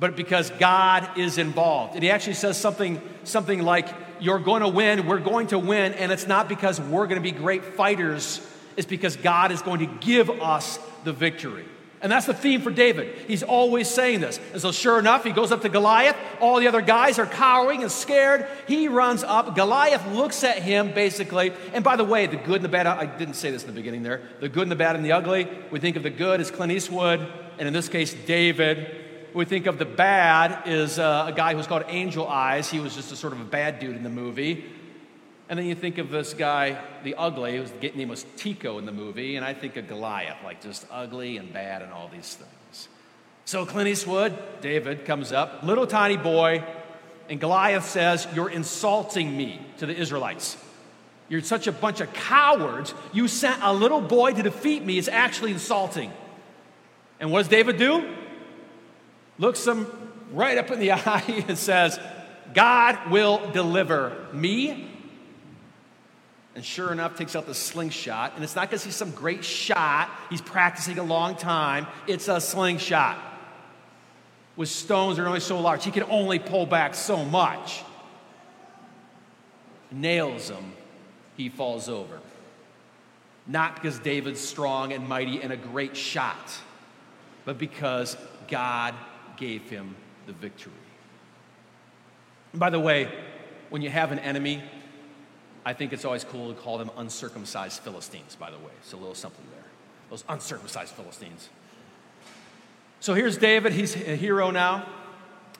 but 0.00 0.16
because 0.16 0.50
God 0.50 1.18
is 1.18 1.38
involved. 1.38 1.94
And 1.94 2.02
he 2.02 2.10
actually 2.10 2.34
says 2.34 2.60
something, 2.60 3.00
something 3.24 3.62
like, 3.62 3.88
You're 4.18 4.40
going 4.40 4.62
to 4.62 4.68
win, 4.68 5.06
we're 5.06 5.20
going 5.20 5.48
to 5.48 5.58
win, 5.58 5.92
and 5.94 6.10
it's 6.10 6.26
not 6.26 6.48
because 6.48 6.80
we're 6.80 7.06
going 7.06 7.22
to 7.22 7.32
be 7.32 7.36
great 7.36 7.64
fighters, 7.64 8.40
it's 8.76 8.86
because 8.86 9.16
God 9.16 9.52
is 9.52 9.62
going 9.62 9.80
to 9.80 9.86
give 9.86 10.30
us 10.30 10.78
the 11.04 11.12
victory. 11.12 11.64
And 12.02 12.12
that's 12.12 12.26
the 12.26 12.34
theme 12.34 12.60
for 12.60 12.70
David. 12.70 13.16
He's 13.26 13.42
always 13.42 13.88
saying 13.88 14.20
this. 14.20 14.38
And 14.52 14.60
so, 14.60 14.70
sure 14.70 14.98
enough, 14.98 15.24
he 15.24 15.32
goes 15.32 15.50
up 15.50 15.62
to 15.62 15.68
Goliath. 15.68 16.16
All 16.40 16.60
the 16.60 16.68
other 16.68 16.82
guys 16.82 17.18
are 17.18 17.26
cowering 17.26 17.82
and 17.82 17.90
scared. 17.90 18.46
He 18.68 18.88
runs 18.88 19.24
up. 19.24 19.56
Goliath 19.56 20.06
looks 20.12 20.44
at 20.44 20.58
him, 20.58 20.92
basically. 20.92 21.52
And 21.72 21.82
by 21.82 21.96
the 21.96 22.04
way, 22.04 22.26
the 22.26 22.36
good 22.36 22.56
and 22.56 22.64
the 22.64 22.68
bad, 22.68 22.86
I 22.86 23.06
didn't 23.06 23.34
say 23.34 23.50
this 23.50 23.62
in 23.62 23.68
the 23.68 23.74
beginning 23.74 24.02
there. 24.02 24.20
The 24.40 24.48
good 24.48 24.62
and 24.62 24.70
the 24.70 24.76
bad 24.76 24.94
and 24.94 25.04
the 25.04 25.12
ugly. 25.12 25.48
We 25.70 25.80
think 25.80 25.96
of 25.96 26.02
the 26.02 26.10
good 26.10 26.40
as 26.40 26.50
Clint 26.50 26.72
Eastwood, 26.72 27.26
and 27.58 27.66
in 27.66 27.72
this 27.72 27.88
case, 27.88 28.12
David. 28.12 29.04
We 29.32 29.44
think 29.44 29.66
of 29.66 29.78
the 29.78 29.84
bad 29.84 30.66
is 30.66 30.98
uh, 30.98 31.26
a 31.28 31.32
guy 31.32 31.54
who's 31.54 31.66
called 31.66 31.84
Angel 31.88 32.26
Eyes. 32.26 32.70
He 32.70 32.80
was 32.80 32.94
just 32.94 33.12
a 33.12 33.16
sort 33.16 33.34
of 33.34 33.40
a 33.40 33.44
bad 33.44 33.78
dude 33.78 33.94
in 33.94 34.02
the 34.02 34.08
movie. 34.08 34.64
And 35.48 35.58
then 35.58 35.66
you 35.66 35.76
think 35.76 35.98
of 35.98 36.10
this 36.10 36.34
guy, 36.34 36.80
the 37.04 37.14
ugly, 37.14 37.56
whose 37.56 37.72
name 37.80 38.08
was 38.08 38.24
Tuco 38.36 38.78
in 38.78 38.86
the 38.86 38.92
movie, 38.92 39.36
and 39.36 39.44
I 39.44 39.54
think 39.54 39.76
of 39.76 39.86
Goliath, 39.86 40.38
like 40.44 40.60
just 40.60 40.84
ugly 40.90 41.36
and 41.36 41.52
bad 41.52 41.82
and 41.82 41.92
all 41.92 42.08
these 42.08 42.34
things. 42.34 42.88
So 43.44 43.64
Clint 43.64 43.88
Eastwood, 43.88 44.36
David, 44.60 45.04
comes 45.04 45.30
up, 45.30 45.62
little 45.62 45.86
tiny 45.86 46.16
boy, 46.16 46.64
and 47.28 47.40
Goliath 47.40 47.84
says, 47.84 48.26
You're 48.34 48.50
insulting 48.50 49.36
me 49.36 49.64
to 49.78 49.86
the 49.86 49.94
Israelites. 49.94 50.56
You're 51.28 51.42
such 51.42 51.66
a 51.68 51.72
bunch 51.72 52.00
of 52.00 52.12
cowards. 52.12 52.92
You 53.12 53.28
sent 53.28 53.62
a 53.62 53.72
little 53.72 54.00
boy 54.00 54.32
to 54.32 54.42
defeat 54.42 54.84
me. 54.84 54.98
It's 54.98 55.08
actually 55.08 55.52
insulting. 55.52 56.12
And 57.18 57.30
what 57.32 57.40
does 57.40 57.48
David 57.48 57.78
do? 57.78 58.14
Looks 59.38 59.66
him 59.66 59.86
right 60.32 60.58
up 60.58 60.70
in 60.70 60.80
the 60.80 60.92
eye 60.92 61.44
and 61.48 61.58
says, 61.58 61.98
God 62.54 63.10
will 63.10 63.50
deliver 63.52 64.26
me 64.32 64.95
and 66.56 66.64
sure 66.64 66.90
enough, 66.90 67.16
takes 67.16 67.36
out 67.36 67.44
the 67.46 67.54
slingshot. 67.54 68.32
And 68.34 68.42
it's 68.42 68.56
not 68.56 68.68
because 68.68 68.82
he's 68.82 68.96
some 68.96 69.10
great 69.10 69.44
shot, 69.44 70.10
he's 70.30 70.40
practicing 70.40 70.98
a 70.98 71.02
long 71.02 71.36
time. 71.36 71.86
It's 72.08 72.28
a 72.28 72.40
slingshot 72.40 73.18
with 74.56 74.70
stones 74.70 75.18
that 75.18 75.24
are 75.24 75.28
only 75.28 75.40
so 75.40 75.60
large. 75.60 75.84
He 75.84 75.90
can 75.90 76.04
only 76.04 76.38
pull 76.38 76.64
back 76.64 76.94
so 76.94 77.24
much. 77.26 77.84
Nails 79.92 80.48
him, 80.48 80.72
he 81.36 81.50
falls 81.50 81.90
over. 81.90 82.20
Not 83.46 83.74
because 83.74 83.98
David's 83.98 84.40
strong 84.40 84.94
and 84.94 85.06
mighty 85.06 85.42
and 85.42 85.52
a 85.52 85.58
great 85.58 85.94
shot, 85.94 86.58
but 87.44 87.58
because 87.58 88.16
God 88.48 88.94
gave 89.36 89.68
him 89.68 89.94
the 90.26 90.32
victory. 90.32 90.72
And 92.52 92.60
by 92.60 92.70
the 92.70 92.80
way, 92.80 93.12
when 93.68 93.82
you 93.82 93.90
have 93.90 94.10
an 94.10 94.18
enemy, 94.20 94.62
I 95.66 95.72
think 95.72 95.92
it's 95.92 96.04
always 96.04 96.22
cool 96.22 96.54
to 96.54 96.60
call 96.60 96.78
them 96.78 96.92
uncircumcised 96.96 97.80
Philistines, 97.80 98.36
by 98.36 98.52
the 98.52 98.56
way. 98.58 98.70
So 98.84 98.96
a 98.96 99.00
little 99.00 99.16
something 99.16 99.44
there. 99.52 99.64
Those 100.10 100.22
uncircumcised 100.28 100.94
Philistines. 100.94 101.48
So 103.00 103.14
here's 103.14 103.36
David. 103.36 103.72
He's 103.72 103.96
a 103.96 104.14
hero 104.14 104.52
now. 104.52 104.86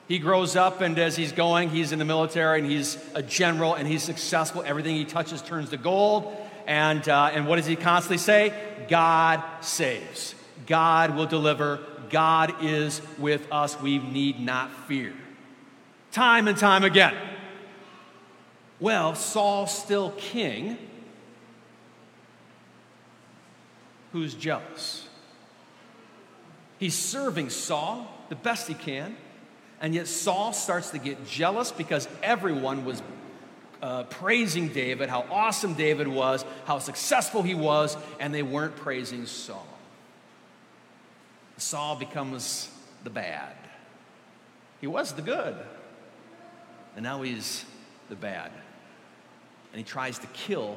He 0.06 0.20
grows 0.20 0.54
up, 0.54 0.80
and 0.80 0.96
as 1.00 1.16
he's 1.16 1.32
going, 1.32 1.70
he's 1.70 1.90
in 1.90 1.98
the 1.98 2.04
military, 2.04 2.60
and 2.60 2.70
he's 2.70 2.96
a 3.16 3.22
general, 3.22 3.74
and 3.74 3.88
he's 3.88 4.04
successful. 4.04 4.62
Everything 4.64 4.94
he 4.94 5.04
touches 5.04 5.42
turns 5.42 5.70
to 5.70 5.76
gold. 5.76 6.32
And, 6.68 7.06
uh, 7.08 7.30
and 7.32 7.48
what 7.48 7.56
does 7.56 7.66
he 7.66 7.74
constantly 7.74 8.18
say? 8.18 8.54
God 8.88 9.42
saves. 9.60 10.36
God 10.68 11.16
will 11.16 11.26
deliver. 11.26 11.80
God 12.10 12.62
is 12.62 13.02
with 13.18 13.50
us. 13.50 13.80
We 13.80 13.98
need 13.98 14.38
not 14.38 14.70
fear. 14.86 15.12
Time 16.12 16.46
and 16.46 16.56
time 16.56 16.84
again. 16.84 17.16
Well, 18.78 19.14
Saul's 19.14 19.76
still 19.76 20.10
king. 20.12 20.78
Who's 24.12 24.34
jealous? 24.34 25.06
He's 26.78 26.94
serving 26.94 27.50
Saul 27.50 28.06
the 28.28 28.34
best 28.34 28.68
he 28.68 28.74
can, 28.74 29.16
and 29.80 29.94
yet 29.94 30.08
Saul 30.08 30.52
starts 30.52 30.90
to 30.90 30.98
get 30.98 31.26
jealous 31.26 31.72
because 31.72 32.08
everyone 32.22 32.84
was 32.84 33.02
uh, 33.82 34.04
praising 34.04 34.68
David, 34.68 35.08
how 35.08 35.24
awesome 35.30 35.74
David 35.74 36.08
was, 36.08 36.44
how 36.64 36.78
successful 36.78 37.42
he 37.42 37.54
was, 37.54 37.96
and 38.18 38.34
they 38.34 38.42
weren't 38.42 38.76
praising 38.76 39.26
Saul. 39.26 39.66
Saul 41.56 41.96
becomes 41.96 42.70
the 43.04 43.10
bad. 43.10 43.54
He 44.80 44.86
was 44.86 45.12
the 45.12 45.22
good, 45.22 45.56
and 46.94 47.02
now 47.02 47.22
he's 47.22 47.64
the 48.08 48.16
bad 48.16 48.50
and 49.72 49.78
he 49.78 49.84
tries 49.84 50.18
to 50.18 50.26
kill 50.28 50.76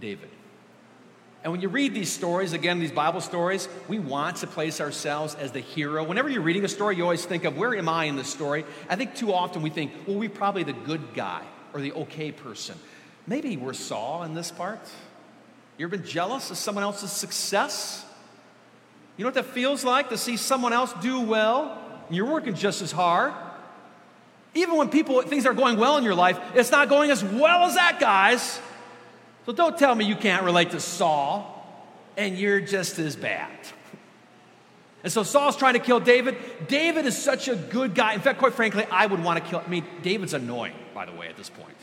David. 0.00 0.28
And 1.42 1.52
when 1.52 1.60
you 1.60 1.68
read 1.68 1.94
these 1.94 2.10
stories, 2.10 2.52
again, 2.54 2.78
these 2.78 2.92
Bible 2.92 3.20
stories, 3.20 3.68
we 3.88 3.98
want 3.98 4.38
to 4.38 4.46
place 4.46 4.80
ourselves 4.80 5.34
as 5.34 5.52
the 5.52 5.60
hero. 5.60 6.02
Whenever 6.02 6.28
you're 6.28 6.42
reading 6.42 6.64
a 6.64 6.68
story, 6.68 6.96
you 6.96 7.02
always 7.02 7.24
think 7.24 7.44
of, 7.44 7.56
where 7.56 7.76
am 7.76 7.88
I 7.88 8.04
in 8.04 8.16
this 8.16 8.28
story? 8.28 8.64
I 8.88 8.96
think 8.96 9.14
too 9.14 9.32
often 9.32 9.62
we 9.62 9.70
think, 9.70 9.92
well, 10.06 10.16
we're 10.16 10.30
probably 10.30 10.64
the 10.64 10.72
good 10.72 11.14
guy. 11.14 11.42
or 11.74 11.80
the 11.80 11.92
okay 11.92 12.32
person. 12.32 12.76
Maybe 13.26 13.56
we're 13.56 13.74
Saul 13.74 14.22
in 14.22 14.32
this 14.34 14.50
part. 14.50 14.80
You 15.76 15.86
ever 15.86 15.96
been 15.98 16.06
jealous 16.06 16.50
of 16.50 16.56
someone 16.56 16.84
else's 16.84 17.10
success? 17.10 18.06
You 19.16 19.24
know 19.24 19.28
what 19.28 19.34
that 19.34 19.46
feels 19.46 19.84
like 19.84 20.08
to 20.10 20.16
see 20.16 20.36
someone 20.36 20.72
else 20.72 20.94
do 21.02 21.20
well 21.20 21.78
and 22.06 22.16
you're 22.16 22.30
working 22.30 22.54
just 22.54 22.80
as 22.80 22.92
hard? 22.92 23.34
Even 24.54 24.76
when 24.76 24.88
people 24.88 25.20
things 25.22 25.46
are 25.46 25.54
going 25.54 25.78
well 25.78 25.96
in 25.96 26.04
your 26.04 26.14
life, 26.14 26.38
it's 26.54 26.70
not 26.70 26.88
going 26.88 27.10
as 27.10 27.22
well 27.24 27.64
as 27.64 27.74
that 27.74 27.98
guy's. 27.98 28.60
So 29.46 29.52
don't 29.52 29.76
tell 29.76 29.94
me 29.94 30.04
you 30.04 30.16
can't 30.16 30.44
relate 30.44 30.70
to 30.70 30.80
Saul 30.80 31.50
and 32.16 32.38
you're 32.38 32.60
just 32.60 32.98
as 32.98 33.16
bad. 33.16 33.50
And 35.02 35.12
so 35.12 35.22
Saul's 35.22 35.56
trying 35.56 35.74
to 35.74 35.80
kill 35.80 36.00
David. 36.00 36.36
David 36.66 37.04
is 37.04 37.16
such 37.16 37.48
a 37.48 37.56
good 37.56 37.94
guy. 37.94 38.14
In 38.14 38.20
fact, 38.20 38.38
quite 38.38 38.54
frankly, 38.54 38.86
I 38.90 39.04
would 39.04 39.22
want 39.22 39.42
to 39.42 39.50
kill. 39.50 39.62
I 39.64 39.68
mean, 39.68 39.84
David's 40.02 40.32
annoying, 40.32 40.74
by 40.94 41.04
the 41.04 41.12
way, 41.12 41.28
at 41.28 41.36
this 41.36 41.50
point. 41.50 41.76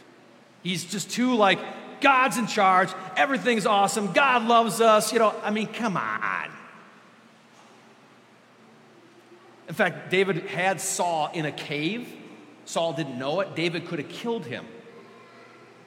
He's 0.64 0.84
just 0.84 1.12
too 1.12 1.36
like, 1.36 1.60
God's 2.02 2.38
in 2.38 2.48
charge. 2.48 2.90
Everything's 3.16 3.68
awesome. 3.68 4.12
God 4.14 4.48
loves 4.48 4.82
us. 4.82 5.14
You 5.14 5.20
know, 5.20 5.36
I 5.44 5.52
mean, 5.52 5.68
come 5.68 5.98
on. 5.98 6.50
In 9.68 9.76
fact, 9.76 10.10
David 10.10 10.48
had 10.48 10.82
Saul 10.82 11.30
in 11.34 11.46
a 11.46 11.52
cave. 11.52 12.12
Saul 12.66 12.94
didn't 12.94 13.18
know 13.18 13.42
it. 13.42 13.56
David 13.56 13.88
could 13.88 14.00
have 14.00 14.10
killed 14.10 14.46
him. 14.46 14.66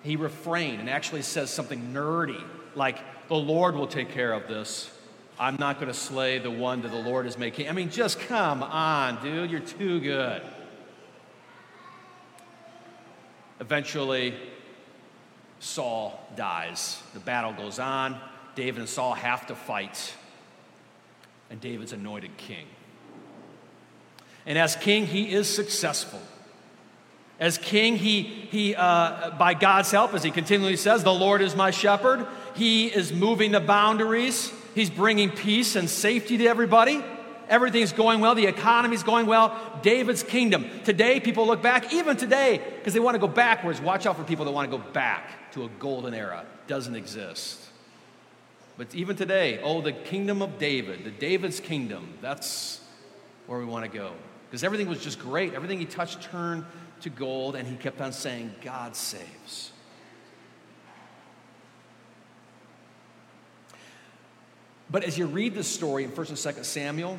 He 0.02 0.16
refrained 0.16 0.80
and 0.80 0.90
actually 0.90 1.22
says 1.22 1.50
something 1.50 1.92
nerdy 1.92 2.42
like, 2.74 2.98
The 3.28 3.36
Lord 3.36 3.74
will 3.74 3.86
take 3.86 4.10
care 4.10 4.32
of 4.32 4.48
this. 4.48 4.90
I'm 5.38 5.56
not 5.56 5.76
going 5.76 5.88
to 5.88 5.98
slay 5.98 6.38
the 6.38 6.50
one 6.50 6.82
that 6.82 6.92
the 6.92 7.00
Lord 7.00 7.26
is 7.26 7.36
making. 7.36 7.68
I 7.68 7.72
mean, 7.72 7.90
just 7.90 8.20
come 8.20 8.62
on, 8.62 9.20
dude. 9.22 9.50
You're 9.50 9.60
too 9.60 9.98
good. 10.00 10.42
Eventually, 13.60 14.34
Saul 15.58 16.20
dies. 16.36 17.02
The 17.14 17.20
battle 17.20 17.52
goes 17.52 17.78
on. 17.78 18.20
David 18.54 18.80
and 18.80 18.88
Saul 18.88 19.14
have 19.14 19.46
to 19.48 19.56
fight. 19.56 20.14
And 21.50 21.60
David's 21.60 21.92
anointed 21.92 22.36
king. 22.36 22.66
And 24.46 24.58
as 24.58 24.76
king, 24.76 25.06
he 25.06 25.32
is 25.32 25.52
successful. 25.52 26.20
As 27.40 27.58
king, 27.58 27.96
he, 27.96 28.22
he 28.22 28.74
uh, 28.76 29.30
by 29.30 29.54
God's 29.54 29.90
help, 29.90 30.14
as 30.14 30.22
he 30.22 30.30
continually 30.30 30.76
says, 30.76 31.02
the 31.02 31.12
Lord 31.12 31.42
is 31.42 31.56
my 31.56 31.70
shepherd. 31.70 32.26
He 32.54 32.86
is 32.86 33.12
moving 33.12 33.52
the 33.52 33.60
boundaries. 33.60 34.52
He's 34.74 34.90
bringing 34.90 35.30
peace 35.30 35.76
and 35.76 35.90
safety 35.90 36.38
to 36.38 36.46
everybody. 36.46 37.02
Everything's 37.48 37.92
going 37.92 38.20
well. 38.20 38.34
The 38.34 38.46
economy's 38.46 39.02
going 39.02 39.26
well. 39.26 39.58
David's 39.82 40.22
kingdom. 40.22 40.66
Today, 40.84 41.20
people 41.20 41.46
look 41.46 41.60
back, 41.60 41.92
even 41.92 42.16
today, 42.16 42.62
because 42.78 42.94
they 42.94 43.00
want 43.00 43.16
to 43.16 43.18
go 43.18 43.28
backwards. 43.28 43.80
Watch 43.80 44.06
out 44.06 44.16
for 44.16 44.24
people 44.24 44.44
that 44.44 44.52
want 44.52 44.70
to 44.70 44.78
go 44.78 44.82
back 44.92 45.52
to 45.52 45.64
a 45.64 45.68
golden 45.78 46.14
era. 46.14 46.46
Doesn't 46.66 46.94
exist. 46.94 47.60
But 48.76 48.94
even 48.94 49.16
today, 49.16 49.60
oh, 49.62 49.82
the 49.82 49.92
kingdom 49.92 50.40
of 50.40 50.58
David, 50.58 51.04
the 51.04 51.10
David's 51.10 51.60
kingdom, 51.60 52.14
that's 52.20 52.80
where 53.46 53.58
we 53.58 53.64
want 53.64 53.84
to 53.84 53.90
go. 53.90 54.12
Because 54.50 54.64
everything 54.64 54.88
was 54.88 55.02
just 55.02 55.18
great. 55.18 55.54
Everything 55.54 55.78
he 55.78 55.84
touched 55.84 56.22
turned 56.22 56.64
to 57.04 57.10
gold, 57.10 57.54
and 57.54 57.68
he 57.68 57.76
kept 57.76 58.00
on 58.00 58.12
saying, 58.12 58.54
God 58.62 58.96
saves. 58.96 59.72
But 64.90 65.04
as 65.04 65.16
you 65.16 65.26
read 65.26 65.54
the 65.54 65.64
story 65.64 66.04
in 66.04 66.10
1st 66.10 66.28
and 66.28 66.56
2nd 66.56 66.64
Samuel, 66.64 67.18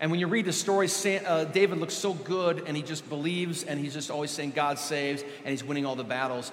and 0.00 0.10
when 0.10 0.20
you 0.20 0.26
read 0.26 0.44
the 0.44 0.52
story, 0.52 0.88
uh, 1.26 1.44
David 1.44 1.78
looks 1.78 1.94
so 1.94 2.12
good 2.12 2.64
and 2.66 2.76
he 2.76 2.82
just 2.82 3.08
believes 3.08 3.64
and 3.64 3.80
he's 3.80 3.94
just 3.94 4.10
always 4.10 4.30
saying 4.30 4.50
God 4.50 4.78
saves 4.78 5.22
and 5.22 5.48
he's 5.48 5.64
winning 5.64 5.86
all 5.86 5.96
the 5.96 6.04
battles. 6.04 6.52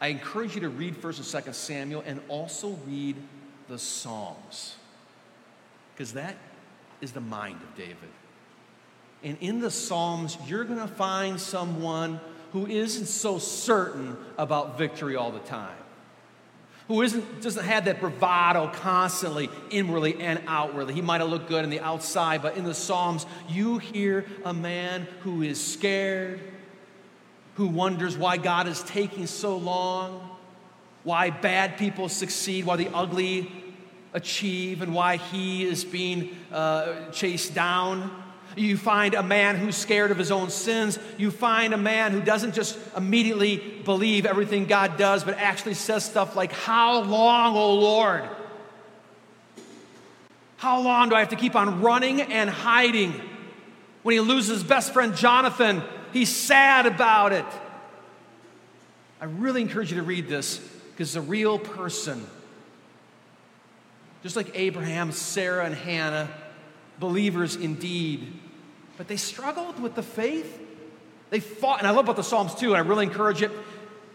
I 0.00 0.08
encourage 0.08 0.54
you 0.54 0.60
to 0.62 0.68
read 0.68 0.96
1st 0.96 1.36
and 1.36 1.44
2nd 1.44 1.54
Samuel 1.54 2.02
and 2.04 2.20
also 2.28 2.78
read 2.86 3.16
the 3.68 3.78
Psalms 3.78 4.74
because 5.94 6.12
that 6.12 6.36
is 7.00 7.12
the 7.12 7.20
mind 7.20 7.60
of 7.62 7.74
David. 7.74 8.10
And 9.24 9.36
in 9.40 9.60
the 9.60 9.70
Psalms, 9.70 10.38
you're 10.46 10.64
going 10.64 10.78
to 10.78 10.86
find 10.86 11.40
someone 11.40 12.20
who 12.52 12.66
isn't 12.66 13.06
so 13.06 13.38
certain 13.38 14.16
about 14.38 14.78
victory 14.78 15.16
all 15.16 15.32
the 15.32 15.40
time 15.40 15.76
who 16.88 17.00
isn't, 17.00 17.42
doesn't 17.42 17.64
have 17.64 17.86
that 17.86 18.00
bravado 18.00 18.68
constantly, 18.68 19.48
inwardly 19.70 20.20
and 20.20 20.40
outwardly. 20.46 20.92
He 20.92 21.00
might 21.00 21.20
have 21.20 21.30
looked 21.30 21.48
good 21.48 21.64
on 21.64 21.70
the 21.70 21.80
outside, 21.80 22.42
but 22.42 22.56
in 22.56 22.64
the 22.64 22.74
Psalms, 22.74 23.24
you 23.48 23.78
hear 23.78 24.26
a 24.44 24.52
man 24.52 25.06
who 25.20 25.42
is 25.42 25.64
scared, 25.64 26.40
who 27.54 27.68
wonders 27.68 28.18
why 28.18 28.36
God 28.36 28.68
is 28.68 28.82
taking 28.82 29.26
so 29.26 29.56
long, 29.56 30.36
why 31.04 31.30
bad 31.30 31.78
people 31.78 32.08
succeed, 32.08 32.66
why 32.66 32.76
the 32.76 32.88
ugly 32.92 33.50
achieve, 34.12 34.82
and 34.82 34.94
why 34.94 35.16
he 35.16 35.64
is 35.64 35.84
being 35.84 36.36
uh, 36.52 37.10
chased 37.10 37.54
down. 37.54 38.23
You 38.56 38.76
find 38.76 39.14
a 39.14 39.22
man 39.22 39.56
who's 39.56 39.76
scared 39.76 40.10
of 40.10 40.18
his 40.18 40.30
own 40.30 40.50
sins. 40.50 40.98
You 41.18 41.30
find 41.30 41.74
a 41.74 41.78
man 41.78 42.12
who 42.12 42.20
doesn't 42.20 42.54
just 42.54 42.78
immediately 42.96 43.56
believe 43.84 44.26
everything 44.26 44.66
God 44.66 44.96
does, 44.96 45.24
but 45.24 45.36
actually 45.38 45.74
says 45.74 46.04
stuff 46.04 46.36
like, 46.36 46.52
How 46.52 47.00
long, 47.00 47.56
O 47.56 47.74
Lord? 47.74 48.28
How 50.56 50.80
long 50.80 51.08
do 51.08 51.14
I 51.14 51.20
have 51.20 51.30
to 51.30 51.36
keep 51.36 51.56
on 51.56 51.82
running 51.82 52.22
and 52.22 52.48
hiding? 52.48 53.20
When 54.02 54.12
he 54.12 54.20
loses 54.20 54.60
his 54.60 54.64
best 54.64 54.92
friend 54.92 55.16
Jonathan, 55.16 55.82
he's 56.12 56.34
sad 56.34 56.86
about 56.86 57.32
it. 57.32 57.44
I 59.20 59.24
really 59.24 59.62
encourage 59.62 59.90
you 59.90 59.96
to 59.96 60.02
read 60.02 60.28
this 60.28 60.58
because 60.58 61.08
it's 61.08 61.16
a 61.16 61.28
real 61.28 61.58
person. 61.58 62.24
Just 64.22 64.36
like 64.36 64.52
Abraham, 64.54 65.12
Sarah, 65.12 65.64
and 65.64 65.74
Hannah, 65.74 66.28
believers 66.98 67.56
indeed 67.56 68.32
but 68.96 69.08
they 69.08 69.16
struggled 69.16 69.80
with 69.80 69.94
the 69.94 70.02
faith. 70.02 70.60
They 71.30 71.40
fought, 71.40 71.78
and 71.80 71.88
I 71.88 71.90
love 71.90 72.04
about 72.04 72.16
the 72.16 72.22
Psalms 72.22 72.54
too, 72.54 72.68
and 72.68 72.76
I 72.76 72.80
really 72.80 73.04
encourage 73.04 73.42
it. 73.42 73.50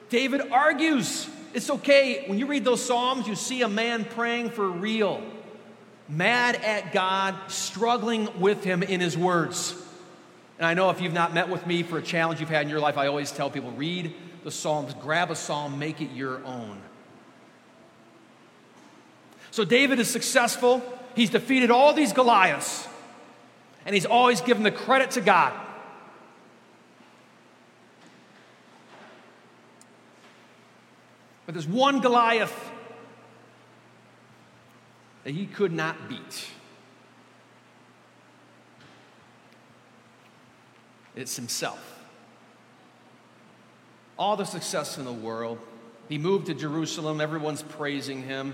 David 0.09 0.51
argues. 0.51 1.29
It's 1.53 1.69
okay. 1.69 2.25
When 2.27 2.37
you 2.37 2.45
read 2.45 2.63
those 2.63 2.83
Psalms, 2.83 3.27
you 3.27 3.35
see 3.35 3.61
a 3.61 3.67
man 3.67 4.05
praying 4.05 4.51
for 4.51 4.69
real, 4.69 5.21
mad 6.07 6.55
at 6.55 6.93
God, 6.93 7.35
struggling 7.47 8.29
with 8.39 8.63
him 8.63 8.83
in 8.83 8.99
his 8.99 9.17
words. 9.17 9.73
And 10.57 10.65
I 10.65 10.73
know 10.73 10.89
if 10.89 11.01
you've 11.01 11.13
not 11.13 11.33
met 11.33 11.49
with 11.49 11.65
me 11.65 11.83
for 11.83 11.97
a 11.97 12.01
challenge 12.01 12.39
you've 12.39 12.49
had 12.49 12.63
in 12.63 12.69
your 12.69 12.79
life, 12.79 12.97
I 12.97 13.07
always 13.07 13.31
tell 13.31 13.49
people 13.49 13.71
read 13.71 14.13
the 14.43 14.51
Psalms, 14.51 14.93
grab 14.95 15.31
a 15.31 15.35
psalm, 15.35 15.79
make 15.79 16.01
it 16.01 16.11
your 16.11 16.43
own. 16.45 16.81
So 19.51 19.65
David 19.65 19.99
is 19.99 20.09
successful. 20.09 20.83
He's 21.15 21.29
defeated 21.29 21.71
all 21.71 21.93
these 21.93 22.13
Goliaths 22.13 22.88
and 23.89 23.95
he's 23.95 24.05
always 24.05 24.39
given 24.41 24.61
the 24.61 24.69
credit 24.69 25.09
to 25.09 25.19
God. 25.19 25.51
But 31.47 31.55
there's 31.55 31.67
one 31.67 31.99
Goliath 31.99 32.69
that 35.23 35.31
he 35.31 35.47
could 35.47 35.71
not 35.71 36.07
beat. 36.07 36.49
It's 41.15 41.35
himself. 41.35 41.99
All 44.19 44.37
the 44.37 44.45
success 44.45 44.99
in 44.99 45.05
the 45.05 45.11
world. 45.11 45.57
He 46.09 46.19
moved 46.19 46.45
to 46.45 46.53
Jerusalem, 46.53 47.19
everyone's 47.19 47.63
praising 47.63 48.21
him. 48.21 48.53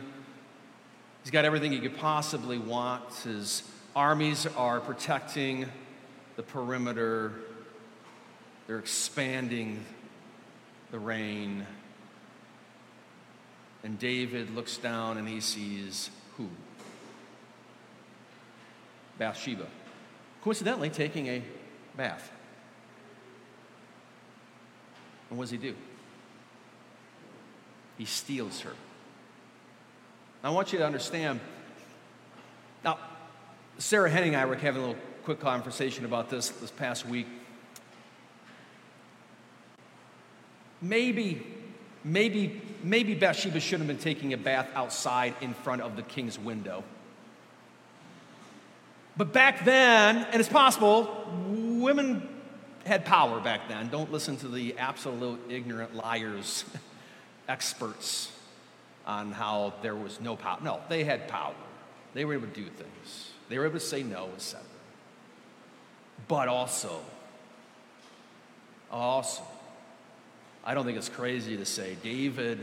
He's 1.23 1.31
got 1.31 1.43
everything 1.43 1.73
he 1.73 1.81
could 1.81 1.97
possibly 1.97 2.57
want. 2.57 3.13
His 3.15 3.63
armies 3.95 4.45
are 4.45 4.79
protecting 4.79 5.67
the 6.35 6.43
perimeter, 6.43 7.31
they're 8.67 8.79
expanding 8.79 9.85
the 10.91 10.99
reign. 10.99 11.65
And 13.83 13.97
David 13.97 14.53
looks 14.53 14.77
down 14.77 15.17
and 15.17 15.27
he 15.27 15.39
sees 15.39 16.09
who? 16.35 16.49
Bathsheba. 19.17 19.67
Coincidentally, 20.43 20.89
taking 20.89 21.27
a 21.27 21.41
bath. 21.95 22.31
And 25.29 25.39
what 25.39 25.45
does 25.45 25.51
he 25.51 25.57
do? 25.57 25.75
He 27.97 28.05
steals 28.05 28.59
her. 28.61 28.73
I 30.43 30.49
want 30.49 30.73
you 30.73 30.79
to 30.79 30.85
understand. 30.85 31.39
Now, 32.83 32.99
Sarah 33.77 34.09
Henning 34.09 34.35
and 34.35 34.41
I 34.41 34.45
were 34.45 34.55
having 34.55 34.81
a 34.81 34.87
little 34.87 35.01
quick 35.23 35.39
conversation 35.39 36.05
about 36.05 36.29
this 36.29 36.49
this 36.49 36.71
past 36.71 37.05
week. 37.05 37.27
Maybe, 40.81 41.45
maybe, 42.03 42.61
maybe 42.83 43.15
Bathsheba 43.15 43.59
should 43.59 43.79
have 43.79 43.87
been 43.87 43.97
taking 43.97 44.33
a 44.33 44.37
bath 44.37 44.69
outside 44.75 45.33
in 45.41 45.53
front 45.53 45.81
of 45.81 45.95
the 45.95 46.03
king's 46.03 46.39
window. 46.39 46.83
But 49.17 49.33
back 49.33 49.65
then, 49.65 50.25
and 50.31 50.39
it's 50.39 50.49
possible, 50.49 51.25
women 51.45 52.27
had 52.85 53.03
power 53.03 53.39
back 53.41 53.67
then. 53.67 53.89
Don't 53.89 54.11
listen 54.11 54.37
to 54.37 54.47
the 54.47 54.77
absolute 54.77 55.39
ignorant 55.49 55.95
liars, 55.95 56.65
experts 57.49 58.31
on 59.05 59.31
how 59.31 59.73
there 59.81 59.95
was 59.95 60.21
no 60.21 60.35
power. 60.35 60.59
No, 60.61 60.79
they 60.87 61.03
had 61.03 61.27
power. 61.27 61.55
They 62.13 62.23
were 62.23 62.35
able 62.35 62.47
to 62.47 62.53
do 62.53 62.69
things. 62.69 63.31
They 63.49 63.57
were 63.57 63.65
able 63.65 63.79
to 63.79 63.85
say 63.85 64.03
no, 64.03 64.29
etc. 64.35 64.65
But 66.27 66.47
also, 66.47 67.01
also, 68.91 69.43
I 70.63 70.73
don't 70.73 70.85
think 70.85 70.97
it's 70.97 71.09
crazy 71.09 71.57
to 71.57 71.65
say 71.65 71.97
David, 72.01 72.59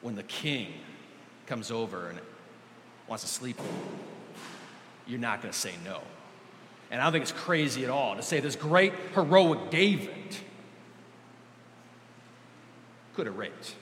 when 0.00 0.14
the 0.14 0.22
king 0.22 0.72
comes 1.46 1.70
over 1.70 2.08
and 2.08 2.20
wants 3.08 3.24
to 3.24 3.30
sleep 3.30 3.58
you're 5.08 5.18
not 5.18 5.40
going 5.40 5.52
to 5.52 5.58
say 5.58 5.72
no. 5.84 6.00
And 6.90 7.00
I 7.00 7.04
don't 7.04 7.12
think 7.12 7.22
it's 7.22 7.32
crazy 7.32 7.84
at 7.84 7.90
all 7.90 8.14
to 8.14 8.22
say 8.22 8.40
this 8.40 8.56
great 8.56 8.92
heroic 9.14 9.70
David 9.70 10.36
could 13.14 13.26
have 13.26 13.36
raped. 13.36 13.74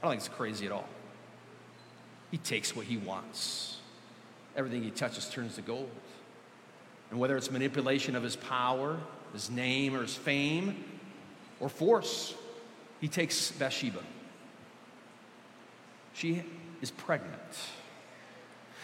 I 0.00 0.06
don't 0.06 0.12
think 0.12 0.20
it's 0.20 0.36
crazy 0.36 0.66
at 0.66 0.72
all. 0.72 0.88
He 2.30 2.38
takes 2.38 2.76
what 2.76 2.86
he 2.86 2.96
wants. 2.96 3.78
Everything 4.56 4.82
he 4.82 4.90
touches 4.90 5.28
turns 5.28 5.56
to 5.56 5.62
gold. 5.62 5.90
And 7.10 7.18
whether 7.18 7.36
it's 7.36 7.50
manipulation 7.50 8.16
of 8.16 8.22
his 8.22 8.36
power, 8.36 8.98
his 9.32 9.50
name, 9.50 9.94
or 9.94 10.02
his 10.02 10.14
fame, 10.14 10.84
or 11.60 11.68
force, 11.68 12.34
he 13.00 13.08
takes 13.08 13.50
Bathsheba. 13.52 14.00
She 16.14 16.42
is 16.80 16.90
pregnant. 16.90 17.32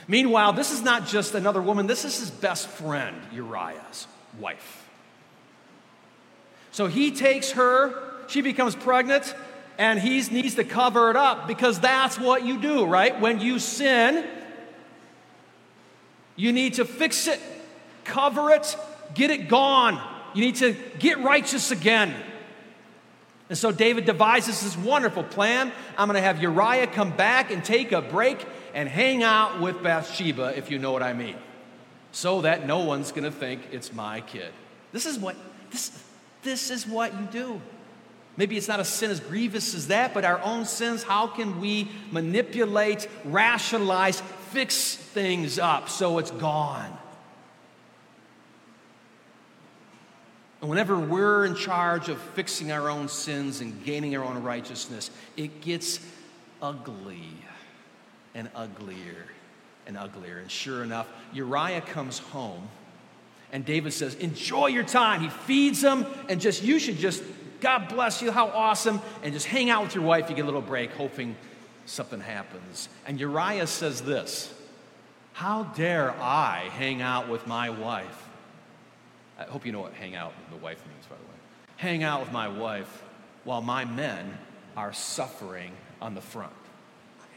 Meanwhile, 0.07 0.55
this 0.55 0.71
is 0.71 0.83
not 0.83 1.07
just 1.07 1.35
another 1.35 1.61
woman, 1.61 1.87
this 1.87 2.05
is 2.05 2.19
his 2.19 2.31
best 2.31 2.69
friend, 2.69 3.17
Uriah's 3.33 4.07
wife. 4.39 4.89
So 6.71 6.87
he 6.87 7.11
takes 7.11 7.53
her, 7.53 7.95
she 8.29 8.41
becomes 8.41 8.75
pregnant, 8.75 9.35
and 9.79 9.99
he 9.99 10.21
needs 10.23 10.55
to 10.57 10.65
cover 10.65 11.11
it 11.11 11.17
up 11.17 11.47
because 11.47 11.81
that's 11.81 12.19
what 12.19 12.45
you 12.45 12.59
do, 12.59 12.87
right? 12.87 13.21
When 13.21 13.41
you 13.41 13.59
sin, 13.59 14.27
you 16.39 16.53
need 16.53 16.75
to 16.75 16.85
fix 16.85 17.27
it, 17.27 17.41
cover 18.05 18.51
it, 18.53 18.77
get 19.13 19.31
it 19.31 19.49
gone. 19.49 20.01
You 20.35 20.43
need 20.43 20.57
to 20.57 20.77
get 20.99 21.19
righteous 21.19 21.73
again. 21.73 22.15
And 23.49 23.59
so 23.59 23.73
David 23.73 24.05
devises 24.05 24.61
this 24.61 24.77
wonderful 24.77 25.25
plan. 25.25 25.73
I'm 25.97 26.07
going 26.07 26.15
to 26.15 26.23
have 26.23 26.41
Uriah 26.41 26.87
come 26.87 27.11
back 27.11 27.51
and 27.51 27.65
take 27.65 27.91
a 27.91 28.01
break 28.01 28.47
and 28.73 28.89
hang 28.89 29.25
out 29.25 29.61
with 29.61 29.83
Bathsheba, 29.83 30.57
if 30.57 30.71
you 30.71 30.79
know 30.79 30.93
what 30.93 31.03
I 31.03 31.13
mean, 31.13 31.35
so 32.13 32.43
that 32.43 32.67
no 32.67 32.81
one's 32.81 33.11
going 33.11 33.25
to 33.25 33.33
think 33.33 33.63
it's 33.73 33.93
my 33.93 34.21
kid. 34.21 34.53
This 34.93 35.07
is 35.07 35.19
what 35.19 35.35
this 35.71 36.05
this 36.43 36.71
is 36.71 36.87
what 36.87 37.13
you 37.19 37.27
do. 37.33 37.61
Maybe 38.37 38.57
it's 38.57 38.69
not 38.69 38.79
a 38.79 38.85
sin 38.85 39.11
as 39.11 39.19
grievous 39.19 39.75
as 39.75 39.89
that, 39.89 40.15
but 40.15 40.25
our 40.25 40.41
own 40.43 40.65
sins, 40.65 41.03
how 41.03 41.27
can 41.27 41.61
we 41.61 41.91
manipulate, 42.13 43.09
rationalize, 43.25 44.23
fix 44.53 44.95
things 44.95 45.59
up 45.59 45.89
so 45.89 46.19
it's 46.19 46.31
gone? 46.31 46.97
And 50.61 50.69
whenever 50.69 50.99
we're 50.99 51.45
in 51.45 51.55
charge 51.55 52.09
of 52.09 52.21
fixing 52.21 52.73
our 52.73 52.89
own 52.89 53.09
sins 53.09 53.61
and 53.61 53.85
gaining 53.85 54.17
our 54.17 54.25
own 54.25 54.43
righteousness, 54.43 55.11
it 55.37 55.61
gets 55.61 56.01
ugly 56.61 57.23
and 58.35 58.51
uglier 58.55 59.27
and 59.87 59.97
uglier. 59.97 60.39
And 60.39 60.51
sure 60.51 60.83
enough, 60.83 61.09
Uriah 61.33 61.81
comes 61.81 62.19
home 62.19 62.69
and 63.53 63.65
David 63.65 63.93
says, 63.93 64.15
Enjoy 64.17 64.67
your 64.67 64.83
time. 64.83 65.21
He 65.21 65.29
feeds 65.29 65.83
him 65.83 66.07
and 66.29 66.41
just, 66.41 66.63
you 66.63 66.79
should 66.79 66.99
just, 66.99 67.23
God 67.61 67.89
bless 67.89 68.21
you, 68.21 68.33
how 68.33 68.49
awesome. 68.49 69.01
And 69.23 69.33
just 69.33 69.47
hang 69.47 69.71
out 69.71 69.85
with 69.85 69.95
your 69.95 70.05
wife. 70.05 70.29
You 70.29 70.35
get 70.35 70.43
a 70.43 70.45
little 70.45 70.61
break, 70.61 70.91
hoping 70.91 71.37
something 71.89 72.21
happens. 72.21 72.89
And 73.07 73.19
Uriah 73.19 73.67
says 73.67 74.03
this 74.03 74.53
How 75.33 75.65
dare 75.65 76.11
I 76.13 76.69
hang 76.77 77.03
out 77.03 77.29
with 77.29 77.47
my 77.47 77.71
wife? 77.71 78.29
I 79.39 79.45
hope 79.45 79.65
you 79.65 79.73
know 79.73 79.81
what 79.81 79.95
hang 79.95 80.15
out 80.15 80.33
with 80.37 80.59
the 80.59 80.65
wife 80.65 80.85
means, 80.87 81.07
by 81.07 81.17
the 81.17 81.23
way. 81.23 81.39
Hang 81.77 82.03
out 82.03 82.21
with 82.21 82.33
my 82.33 82.49
wife 82.49 83.05
while 83.45 83.63
my 83.63 83.85
men 83.85 84.37
are 84.77 84.93
suffering 84.93 85.73
on 86.01 86.15
the 86.15 86.21
front. 86.21 86.53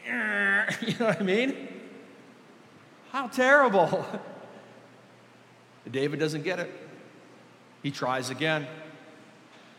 You 0.08 0.94
know 0.98 1.08
what 1.08 1.20
I 1.20 1.24
mean? 1.24 1.68
How 3.12 3.28
terrible. 3.28 4.06
David 5.92 6.20
doesn't 6.20 6.44
get 6.44 6.60
it. 6.60 6.72
He 7.84 7.92
tries 7.92 8.30
again. 8.30 8.68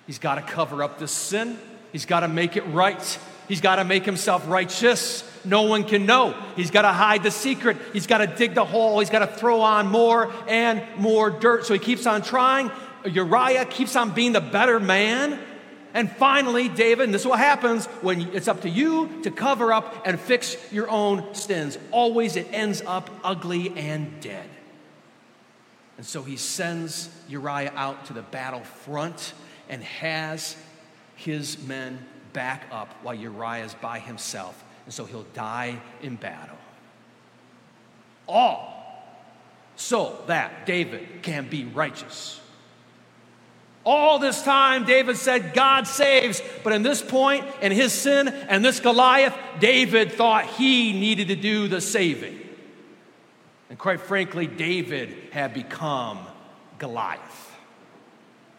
He's 0.06 0.18
got 0.18 0.36
to 0.36 0.42
cover 0.42 0.82
up 0.82 0.98
this 0.98 1.12
sin, 1.12 1.58
he's 1.92 2.06
got 2.06 2.20
to 2.20 2.28
make 2.28 2.56
it 2.56 2.62
right. 2.62 3.18
He's 3.52 3.60
got 3.60 3.76
to 3.76 3.84
make 3.84 4.06
himself 4.06 4.48
righteous. 4.48 5.30
No 5.44 5.64
one 5.64 5.84
can 5.84 6.06
know. 6.06 6.34
He's 6.56 6.70
got 6.70 6.82
to 6.82 6.88
hide 6.88 7.22
the 7.22 7.30
secret. 7.30 7.76
He's 7.92 8.06
got 8.06 8.18
to 8.18 8.26
dig 8.26 8.54
the 8.54 8.64
hole. 8.64 8.98
He's 8.98 9.10
got 9.10 9.18
to 9.18 9.26
throw 9.26 9.60
on 9.60 9.88
more 9.88 10.32
and 10.48 10.82
more 10.96 11.28
dirt. 11.28 11.66
So 11.66 11.74
he 11.74 11.78
keeps 11.78 12.06
on 12.06 12.22
trying. 12.22 12.70
Uriah 13.04 13.66
keeps 13.66 13.94
on 13.94 14.12
being 14.12 14.32
the 14.32 14.40
better 14.40 14.80
man. 14.80 15.38
And 15.92 16.10
finally, 16.10 16.70
David, 16.70 17.04
and 17.04 17.12
this 17.12 17.20
is 17.20 17.26
what 17.26 17.40
happens 17.40 17.84
when 18.00 18.22
it's 18.34 18.48
up 18.48 18.62
to 18.62 18.70
you 18.70 19.20
to 19.24 19.30
cover 19.30 19.70
up 19.70 20.06
and 20.06 20.18
fix 20.18 20.56
your 20.72 20.88
own 20.88 21.34
sins. 21.34 21.76
Always 21.90 22.36
it 22.36 22.46
ends 22.52 22.80
up 22.86 23.10
ugly 23.22 23.76
and 23.76 24.18
dead. 24.22 24.48
And 25.98 26.06
so 26.06 26.22
he 26.22 26.38
sends 26.38 27.10
Uriah 27.28 27.74
out 27.76 28.06
to 28.06 28.14
the 28.14 28.22
battle 28.22 28.60
front 28.60 29.34
and 29.68 29.84
has 29.84 30.56
his 31.16 31.62
men 31.64 31.98
back 32.32 32.64
up 32.70 32.88
while 33.02 33.14
Uriah 33.14 33.64
is 33.64 33.74
by 33.74 33.98
himself. 33.98 34.62
And 34.84 34.94
so 34.94 35.04
he'll 35.04 35.26
die 35.34 35.80
in 36.02 36.16
battle. 36.16 36.58
All 38.26 38.72
so 39.76 40.22
that 40.26 40.66
David 40.66 41.22
can 41.22 41.48
be 41.48 41.64
righteous. 41.64 42.40
All 43.84 44.20
this 44.20 44.42
time, 44.42 44.84
David 44.84 45.16
said, 45.16 45.54
God 45.54 45.88
saves. 45.88 46.40
But 46.62 46.72
in 46.72 46.82
this 46.82 47.02
point, 47.02 47.44
in 47.60 47.72
his 47.72 47.92
sin 47.92 48.28
and 48.28 48.64
this 48.64 48.78
Goliath, 48.78 49.34
David 49.58 50.12
thought 50.12 50.46
he 50.46 50.92
needed 50.92 51.28
to 51.28 51.36
do 51.36 51.66
the 51.66 51.80
saving. 51.80 52.38
And 53.70 53.78
quite 53.78 54.00
frankly, 54.00 54.46
David 54.46 55.16
had 55.32 55.52
become 55.52 56.18
Goliath. 56.78 57.56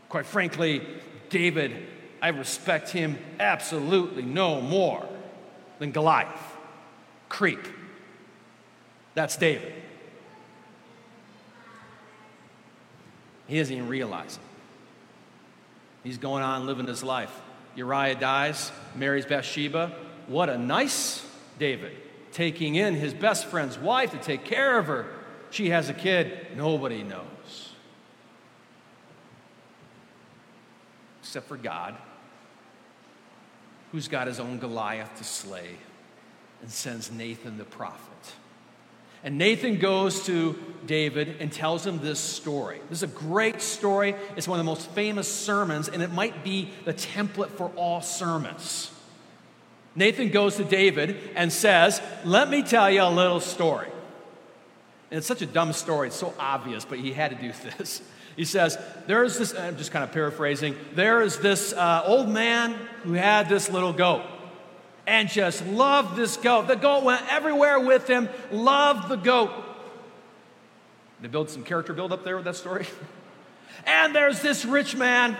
Quite 0.10 0.26
frankly, 0.26 0.82
David, 1.30 1.88
I 2.24 2.30
respect 2.30 2.90
him 2.90 3.18
absolutely 3.38 4.24
no 4.24 4.62
more 4.62 5.06
than 5.80 5.92
Goliath. 5.92 6.56
Creep. 7.28 7.60
That's 9.14 9.36
David. 9.36 9.74
He 13.46 13.58
doesn't 13.58 13.76
even 13.76 13.90
realize 13.90 14.38
it. 14.38 14.42
He's 16.06 16.18
going 16.18 16.44
on 16.44 16.66
living 16.66 16.88
his 16.88 17.04
life. 17.04 17.42
Uriah 17.76 18.16
dies, 18.16 18.72
marries 18.96 19.26
Bathsheba. 19.26 19.92
What 20.28 20.50
a 20.50 20.58
nice 20.58 21.26
David, 21.60 21.92
taking 22.32 22.76
in 22.76 22.96
his 22.96 23.14
best 23.14 23.48
friend's 23.48 23.78
wife 23.78 24.12
to 24.12 24.18
take 24.18 24.46
care 24.46 24.78
of 24.80 24.88
her. 24.88 25.08
She 25.50 25.72
has 25.72 25.90
a 25.90 25.94
kid. 25.94 26.48
Nobody 26.56 27.04
knows. 27.04 27.74
Except 31.22 31.50
for 31.50 31.58
God, 31.58 31.98
who's 33.94 34.10
got 34.10 34.28
his 34.28 34.40
own 34.40 34.58
Goliath 34.58 35.16
to 35.20 35.24
slay 35.24 35.70
and 36.62 36.70
sends 36.70 37.12
Nathan 37.12 37.58
the 37.60 37.64
prophet. 37.64 38.34
And 39.24 39.38
Nathan 39.38 39.78
goes 39.78 40.26
to 40.26 40.58
David 40.86 41.38
and 41.40 41.54
tells 41.54 41.86
him 41.86 42.00
this 42.00 42.20
story. 42.20 42.82
This 42.90 43.00
is 43.00 43.04
a 43.04 43.16
great 43.16 43.62
story. 43.62 44.16
It's 44.36 44.48
one 44.48 44.60
of 44.60 44.66
the 44.66 44.70
most 44.70 44.90
famous 44.90 45.32
sermons, 45.32 45.88
and 45.88 46.02
it 46.02 46.12
might 46.12 46.44
be 46.44 46.72
the 46.86 46.94
template 46.94 47.52
for 47.52 47.70
all 47.76 48.02
sermons. 48.02 48.92
Nathan 49.96 50.30
goes 50.30 50.58
to 50.58 50.64
David 50.64 51.16
and 51.36 51.54
says, 51.54 52.02
Let 52.26 52.50
me 52.50 52.64
tell 52.64 52.90
you 52.90 53.04
a 53.04 53.12
little 53.12 53.40
story. 53.40 53.88
And 55.12 55.20
it's 55.20 55.28
such 55.28 55.44
a 55.44 55.46
dumb 55.46 55.72
story, 55.72 56.08
it's 56.08 56.18
so 56.18 56.34
obvious, 56.40 56.84
but 56.84 56.98
he 56.98 57.14
had 57.14 57.30
to 57.30 57.38
do 57.38 57.54
this. 57.78 58.02
He 58.36 58.46
says, 58.46 58.78
There 59.08 59.24
is 59.24 59.38
this, 59.38 59.56
I'm 59.56 59.78
just 59.78 59.92
kind 59.92 60.04
of 60.04 60.12
paraphrasing, 60.12 60.76
there 60.94 61.22
is 61.22 61.40
this 61.40 61.74
uh, 61.74 62.04
old 62.06 62.30
man 62.30 62.74
who 63.04 63.14
had 63.14 63.50
this 63.50 63.70
little 63.70 63.94
goat 63.94 64.24
and 65.06 65.30
just 65.30 65.66
loved 65.68 66.16
this 66.16 66.38
goat. 66.38 66.68
The 66.68 66.76
goat 66.76 67.04
went 67.04 67.22
everywhere 67.32 67.80
with 67.80 68.08
him, 68.08 68.30
loved 68.52 69.10
the 69.10 69.18
goat. 69.18 69.52
They 71.22 71.28
build 71.28 71.50
some 71.50 71.64
character 71.64 71.94
build 71.94 72.12
up 72.12 72.24
there 72.24 72.36
with 72.36 72.46
that 72.46 72.56
story. 72.56 72.86
and 73.86 74.16
there's 74.16 74.42
this 74.42 74.66
rich 74.66 74.96
man, 74.96 75.38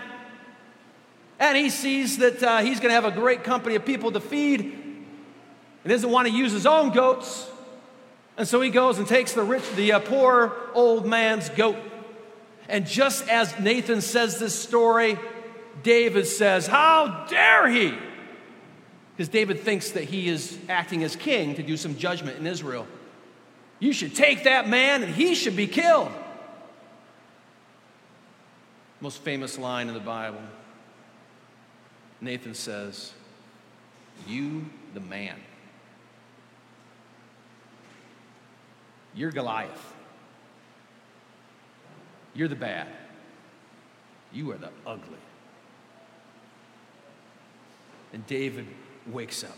and 1.38 1.56
he 1.56 1.70
sees 1.70 2.18
that 2.18 2.42
uh, 2.42 2.58
he's 2.58 2.80
going 2.80 2.90
to 2.90 2.94
have 2.94 3.04
a 3.04 3.10
great 3.10 3.44
company 3.44 3.74
of 3.74 3.84
people 3.84 4.12
to 4.12 4.20
feed, 4.20 4.60
and 4.60 5.90
doesn't 5.90 6.10
want 6.10 6.28
to 6.28 6.32
use 6.32 6.52
his 6.52 6.66
own 6.66 6.90
goats. 6.90 7.50
And 8.36 8.48
so 8.48 8.60
he 8.60 8.70
goes 8.70 8.98
and 8.98 9.06
takes 9.06 9.32
the 9.32 9.44
rich, 9.44 9.62
the 9.76 9.92
uh, 9.92 10.00
poor 10.00 10.56
old 10.74 11.06
man's 11.06 11.48
goat. 11.50 11.76
And 12.68 12.86
just 12.86 13.28
as 13.28 13.58
Nathan 13.58 14.00
says 14.00 14.38
this 14.38 14.58
story, 14.58 15.18
David 15.82 16.26
says, 16.26 16.66
How 16.66 17.26
dare 17.28 17.68
he? 17.68 17.94
Because 19.16 19.28
David 19.28 19.60
thinks 19.60 19.90
that 19.92 20.04
he 20.04 20.28
is 20.28 20.58
acting 20.68 21.04
as 21.04 21.14
king 21.14 21.54
to 21.54 21.62
do 21.62 21.76
some 21.76 21.96
judgment 21.96 22.38
in 22.38 22.46
Israel. 22.46 22.86
You 23.78 23.92
should 23.92 24.14
take 24.14 24.44
that 24.44 24.68
man 24.68 25.02
and 25.02 25.14
he 25.14 25.34
should 25.34 25.56
be 25.56 25.66
killed. 25.66 26.10
Most 29.00 29.18
famous 29.22 29.58
line 29.58 29.88
in 29.88 29.94
the 29.94 30.00
Bible. 30.00 30.40
Nathan 32.20 32.54
says, 32.54 33.12
You, 34.26 34.66
the 34.94 35.00
man. 35.00 35.36
You're 39.14 39.30
Goliath. 39.30 39.93
You're 42.34 42.48
the 42.48 42.56
bad. 42.56 42.88
You 44.32 44.50
are 44.50 44.56
the 44.56 44.70
ugly. 44.86 45.18
And 48.12 48.26
David 48.26 48.66
wakes 49.06 49.44
up. 49.44 49.56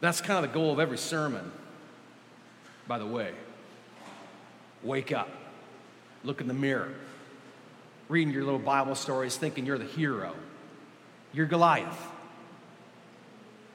That's 0.00 0.20
kind 0.20 0.44
of 0.44 0.50
the 0.50 0.54
goal 0.54 0.72
of 0.72 0.80
every 0.80 0.98
sermon, 0.98 1.50
by 2.86 2.98
the 2.98 3.06
way. 3.06 3.32
Wake 4.82 5.12
up, 5.12 5.30
look 6.24 6.42
in 6.42 6.48
the 6.48 6.54
mirror, 6.54 6.92
reading 8.08 8.34
your 8.34 8.44
little 8.44 8.58
Bible 8.58 8.96
stories, 8.96 9.36
thinking 9.36 9.64
you're 9.64 9.78
the 9.78 9.84
hero. 9.84 10.34
You're 11.32 11.46
Goliath. 11.46 11.98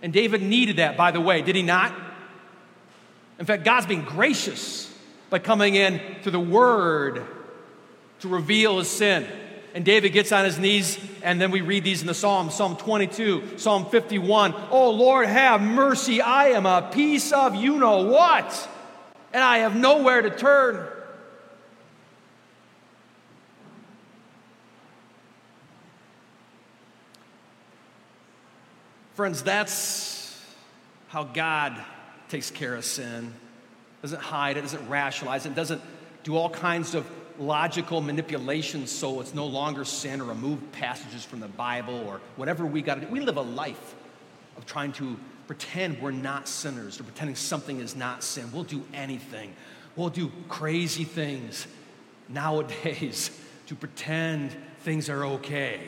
And 0.03 0.13
David 0.13 0.41
needed 0.43 0.77
that, 0.77 0.95
by 0.95 1.11
the 1.11 1.19
way, 1.19 1.41
did 1.41 1.55
he 1.55 1.63
not? 1.63 1.93
In 3.39 3.45
fact, 3.45 3.63
God's 3.63 3.87
being 3.87 4.03
gracious 4.03 4.93
by 5.29 5.39
coming 5.39 5.75
in 5.75 6.01
through 6.21 6.33
the 6.33 6.39
word 6.39 7.25
to 8.19 8.27
reveal 8.27 8.79
his 8.79 8.89
sin. 8.89 9.25
And 9.73 9.85
David 9.85 10.09
gets 10.09 10.31
on 10.31 10.43
his 10.43 10.59
knees, 10.59 10.99
and 11.21 11.39
then 11.39 11.51
we 11.51 11.61
read 11.61 11.83
these 11.83 12.01
in 12.01 12.07
the 12.07 12.13
Psalm 12.13 12.49
Psalm 12.49 12.75
22, 12.75 13.57
Psalm 13.57 13.85
51. 13.85 14.53
Oh 14.71 14.89
Lord, 14.89 15.27
have 15.27 15.61
mercy. 15.61 16.21
I 16.21 16.49
am 16.49 16.65
a 16.65 16.89
piece 16.91 17.31
of 17.31 17.55
you 17.55 17.77
know 17.77 18.03
what, 18.03 18.69
and 19.31 19.43
I 19.43 19.59
have 19.59 19.75
nowhere 19.75 20.21
to 20.21 20.31
turn. 20.31 20.87
Friends, 29.13 29.43
that's 29.43 30.43
how 31.09 31.25
God 31.25 31.77
takes 32.29 32.51
care 32.51 32.75
of 32.75 32.85
sin. 32.85 33.33
Doesn't 34.01 34.21
hide 34.21 34.57
it, 34.57 34.61
doesn't 34.61 34.87
rationalize 34.87 35.45
it, 35.45 35.55
doesn't 35.55 35.81
do 36.23 36.35
all 36.35 36.49
kinds 36.49 36.95
of 36.95 37.09
logical 37.39 38.01
manipulations 38.01 38.91
so 38.91 39.21
it's 39.21 39.33
no 39.33 39.45
longer 39.45 39.85
sin 39.85 40.21
or 40.21 40.25
remove 40.25 40.71
passages 40.73 41.23
from 41.23 41.39
the 41.39 41.47
Bible 41.47 42.03
or 42.07 42.21
whatever 42.35 42.65
we 42.65 42.81
got 42.81 42.95
to 42.95 43.01
do. 43.01 43.07
We 43.07 43.21
live 43.21 43.37
a 43.37 43.41
life 43.41 43.95
of 44.57 44.65
trying 44.65 44.91
to 44.93 45.17
pretend 45.47 46.01
we're 46.01 46.11
not 46.11 46.47
sinners 46.47 46.99
or 46.99 47.03
pretending 47.03 47.35
something 47.35 47.79
is 47.79 47.95
not 47.95 48.23
sin. 48.23 48.51
We'll 48.53 48.63
do 48.63 48.83
anything. 48.93 49.53
We'll 49.95 50.09
do 50.09 50.31
crazy 50.47 51.05
things 51.05 51.65
nowadays 52.27 53.31
to 53.67 53.75
pretend 53.75 54.55
things 54.81 55.09
are 55.09 55.25
okay 55.25 55.81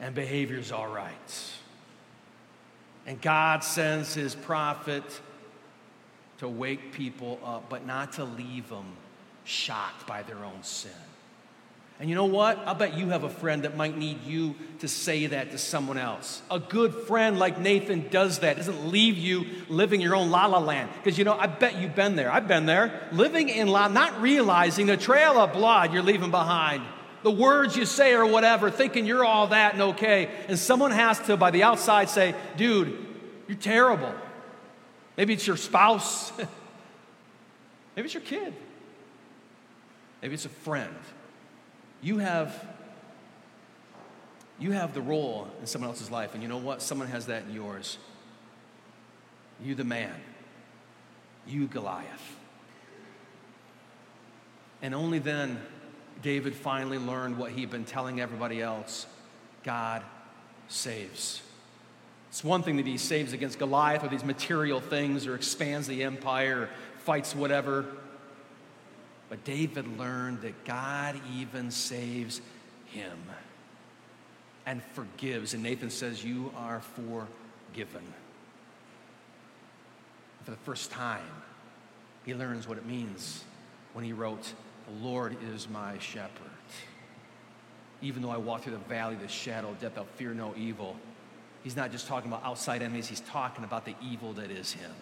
and 0.00 0.14
behavior's 0.14 0.72
all 0.72 0.88
right. 0.88 1.12
And 3.06 3.20
God 3.20 3.62
sends 3.62 4.14
his 4.14 4.34
prophet 4.34 5.04
to 6.38 6.48
wake 6.48 6.92
people 6.92 7.38
up, 7.44 7.68
but 7.68 7.86
not 7.86 8.14
to 8.14 8.24
leave 8.24 8.68
them 8.68 8.86
shocked 9.44 10.06
by 10.06 10.22
their 10.22 10.44
own 10.44 10.62
sin. 10.62 10.90
And 11.98 12.10
you 12.10 12.14
know 12.14 12.26
what? 12.26 12.58
I'll 12.66 12.74
bet 12.74 12.94
you 12.94 13.08
have 13.08 13.24
a 13.24 13.30
friend 13.30 13.62
that 13.62 13.74
might 13.74 13.96
need 13.96 14.22
you 14.24 14.54
to 14.80 14.88
say 14.88 15.28
that 15.28 15.52
to 15.52 15.58
someone 15.58 15.96
else. 15.96 16.42
A 16.50 16.58
good 16.58 16.92
friend 16.92 17.38
like 17.38 17.58
Nathan 17.58 18.08
does 18.10 18.40
that, 18.40 18.58
doesn't 18.58 18.88
leave 18.88 19.16
you 19.16 19.46
living 19.70 20.02
your 20.02 20.14
own 20.14 20.30
la 20.30 20.44
la 20.44 20.58
land. 20.58 20.90
Because 21.02 21.16
you 21.16 21.24
know, 21.24 21.32
I 21.32 21.46
bet 21.46 21.76
you've 21.78 21.94
been 21.94 22.14
there. 22.14 22.30
I've 22.30 22.48
been 22.48 22.66
there, 22.66 23.08
living 23.12 23.48
in 23.48 23.68
la, 23.68 23.88
not 23.88 24.20
realizing 24.20 24.86
the 24.86 24.98
trail 24.98 25.38
of 25.38 25.54
blood 25.54 25.94
you're 25.94 26.02
leaving 26.02 26.30
behind. 26.30 26.82
The 27.22 27.30
words 27.30 27.76
you 27.76 27.86
say 27.86 28.12
or 28.12 28.26
whatever, 28.26 28.70
thinking 28.70 29.06
you're 29.06 29.24
all 29.24 29.48
that 29.48 29.72
and 29.72 29.82
okay. 29.82 30.30
And 30.48 30.58
someone 30.58 30.90
has 30.90 31.18
to, 31.20 31.38
by 31.38 31.50
the 31.50 31.62
outside, 31.62 32.10
say, 32.10 32.34
dude, 32.58 32.94
you're 33.48 33.56
terrible. 33.56 34.12
Maybe 35.16 35.32
it's 35.32 35.46
your 35.46 35.56
spouse. 35.56 36.32
Maybe 37.96 38.06
it's 38.06 38.14
your 38.14 38.22
kid. 38.22 38.54
Maybe 40.20 40.34
it's 40.34 40.44
a 40.44 40.50
friend. 40.50 40.94
You 42.02 42.18
have 42.18 42.66
you 44.58 44.72
have 44.72 44.94
the 44.94 45.02
role 45.02 45.48
in 45.60 45.66
someone 45.66 45.90
else's 45.90 46.10
life, 46.10 46.32
and 46.34 46.42
you 46.42 46.48
know 46.48 46.56
what? 46.56 46.80
Someone 46.80 47.08
has 47.08 47.26
that 47.26 47.44
in 47.44 47.54
yours. 47.54 47.98
You, 49.62 49.74
the 49.74 49.84
man. 49.84 50.14
You, 51.46 51.66
Goliath. 51.66 52.36
And 54.80 54.94
only 54.94 55.18
then 55.18 55.60
David 56.22 56.54
finally 56.54 56.98
learned 56.98 57.36
what 57.38 57.52
he'd 57.52 57.70
been 57.70 57.84
telling 57.84 58.20
everybody 58.20 58.62
else 58.62 59.06
God 59.62 60.02
saves. 60.68 61.42
It's 62.36 62.44
one 62.44 62.62
thing 62.62 62.76
that 62.76 62.86
he 62.86 62.98
saves 62.98 63.32
against 63.32 63.58
Goliath 63.58 64.04
or 64.04 64.08
these 64.08 64.22
material 64.22 64.78
things 64.78 65.26
or 65.26 65.34
expands 65.34 65.86
the 65.86 66.02
empire 66.02 66.64
or 66.64 66.70
fights 66.98 67.34
whatever. 67.34 67.86
But 69.30 69.42
David 69.44 69.98
learned 69.98 70.42
that 70.42 70.66
God 70.66 71.18
even 71.34 71.70
saves 71.70 72.42
him 72.88 73.18
and 74.66 74.82
forgives. 74.92 75.54
And 75.54 75.62
Nathan 75.62 75.88
says, 75.88 76.22
You 76.22 76.52
are 76.58 76.82
forgiven. 76.82 78.04
For 80.44 80.50
the 80.50 80.58
first 80.58 80.90
time, 80.90 81.22
he 82.26 82.34
learns 82.34 82.68
what 82.68 82.76
it 82.76 82.84
means 82.84 83.44
when 83.94 84.04
he 84.04 84.12
wrote, 84.12 84.52
The 84.86 85.06
Lord 85.06 85.38
is 85.54 85.70
my 85.70 85.98
shepherd. 86.00 86.50
Even 88.02 88.20
though 88.20 88.28
I 88.28 88.36
walk 88.36 88.64
through 88.64 88.74
the 88.74 88.78
valley 88.80 89.14
of 89.14 89.22
the 89.22 89.28
shadow 89.28 89.70
of 89.70 89.80
death, 89.80 89.96
I'll 89.96 90.04
fear 90.04 90.34
no 90.34 90.52
evil. 90.54 90.96
He's 91.66 91.74
not 91.74 91.90
just 91.90 92.06
talking 92.06 92.30
about 92.30 92.44
outside 92.44 92.80
enemies, 92.80 93.08
he's 93.08 93.18
talking 93.18 93.64
about 93.64 93.86
the 93.86 93.96
evil 94.00 94.34
that 94.34 94.52
is 94.52 94.72
him. 94.72 94.92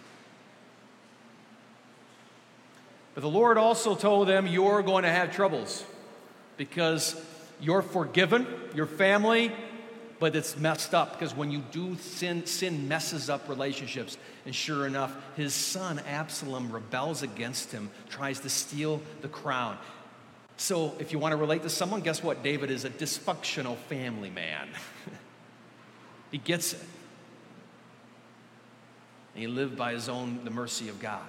But 3.14 3.20
the 3.20 3.28
Lord 3.28 3.58
also 3.58 3.94
told 3.94 4.28
them, 4.28 4.46
You're 4.46 4.80
going 4.82 5.02
to 5.02 5.10
have 5.10 5.36
troubles 5.36 5.84
because 6.56 7.22
you're 7.60 7.82
forgiven, 7.82 8.46
your 8.74 8.86
family, 8.86 9.52
but 10.18 10.34
it's 10.34 10.56
messed 10.56 10.94
up 10.94 11.12
because 11.12 11.36
when 11.36 11.50
you 11.50 11.62
do 11.70 11.98
sin, 11.98 12.46
sin 12.46 12.88
messes 12.88 13.28
up 13.28 13.46
relationships. 13.50 14.16
And 14.46 14.54
sure 14.54 14.86
enough, 14.86 15.14
his 15.36 15.52
son 15.52 15.98
Absalom 16.08 16.72
rebels 16.72 17.22
against 17.22 17.72
him, 17.72 17.90
tries 18.08 18.40
to 18.40 18.48
steal 18.48 19.02
the 19.20 19.28
crown. 19.28 19.76
So, 20.56 20.94
if 20.98 21.12
you 21.12 21.18
want 21.18 21.32
to 21.32 21.36
relate 21.36 21.62
to 21.64 21.68
someone, 21.68 22.00
guess 22.00 22.22
what? 22.22 22.42
David 22.42 22.70
is 22.70 22.86
a 22.86 22.90
dysfunctional 22.90 23.76
family 23.76 24.30
man. 24.30 24.70
he 26.34 26.38
gets 26.38 26.72
it. 26.72 26.80
And 29.34 29.42
he 29.42 29.46
lived 29.46 29.76
by 29.76 29.92
his 29.92 30.08
own, 30.08 30.40
the 30.42 30.50
mercy 30.50 30.88
of 30.88 30.98
God 30.98 31.22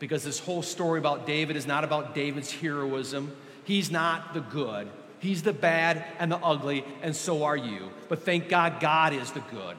because 0.00 0.24
this 0.24 0.40
whole 0.40 0.62
story 0.62 0.98
about 0.98 1.24
David 1.24 1.54
is 1.54 1.68
not 1.68 1.84
about 1.84 2.12
David's 2.12 2.50
heroism. 2.50 3.32
He's 3.62 3.88
not 3.88 4.34
the 4.34 4.40
good, 4.40 4.88
he's 5.20 5.44
the 5.44 5.52
bad 5.52 6.04
and 6.18 6.32
the 6.32 6.38
ugly, 6.38 6.84
and 7.00 7.14
so 7.14 7.44
are 7.44 7.56
you. 7.56 7.90
But 8.08 8.24
thank 8.24 8.48
God, 8.48 8.80
God 8.80 9.12
is 9.12 9.30
the 9.30 9.38
good. 9.38 9.76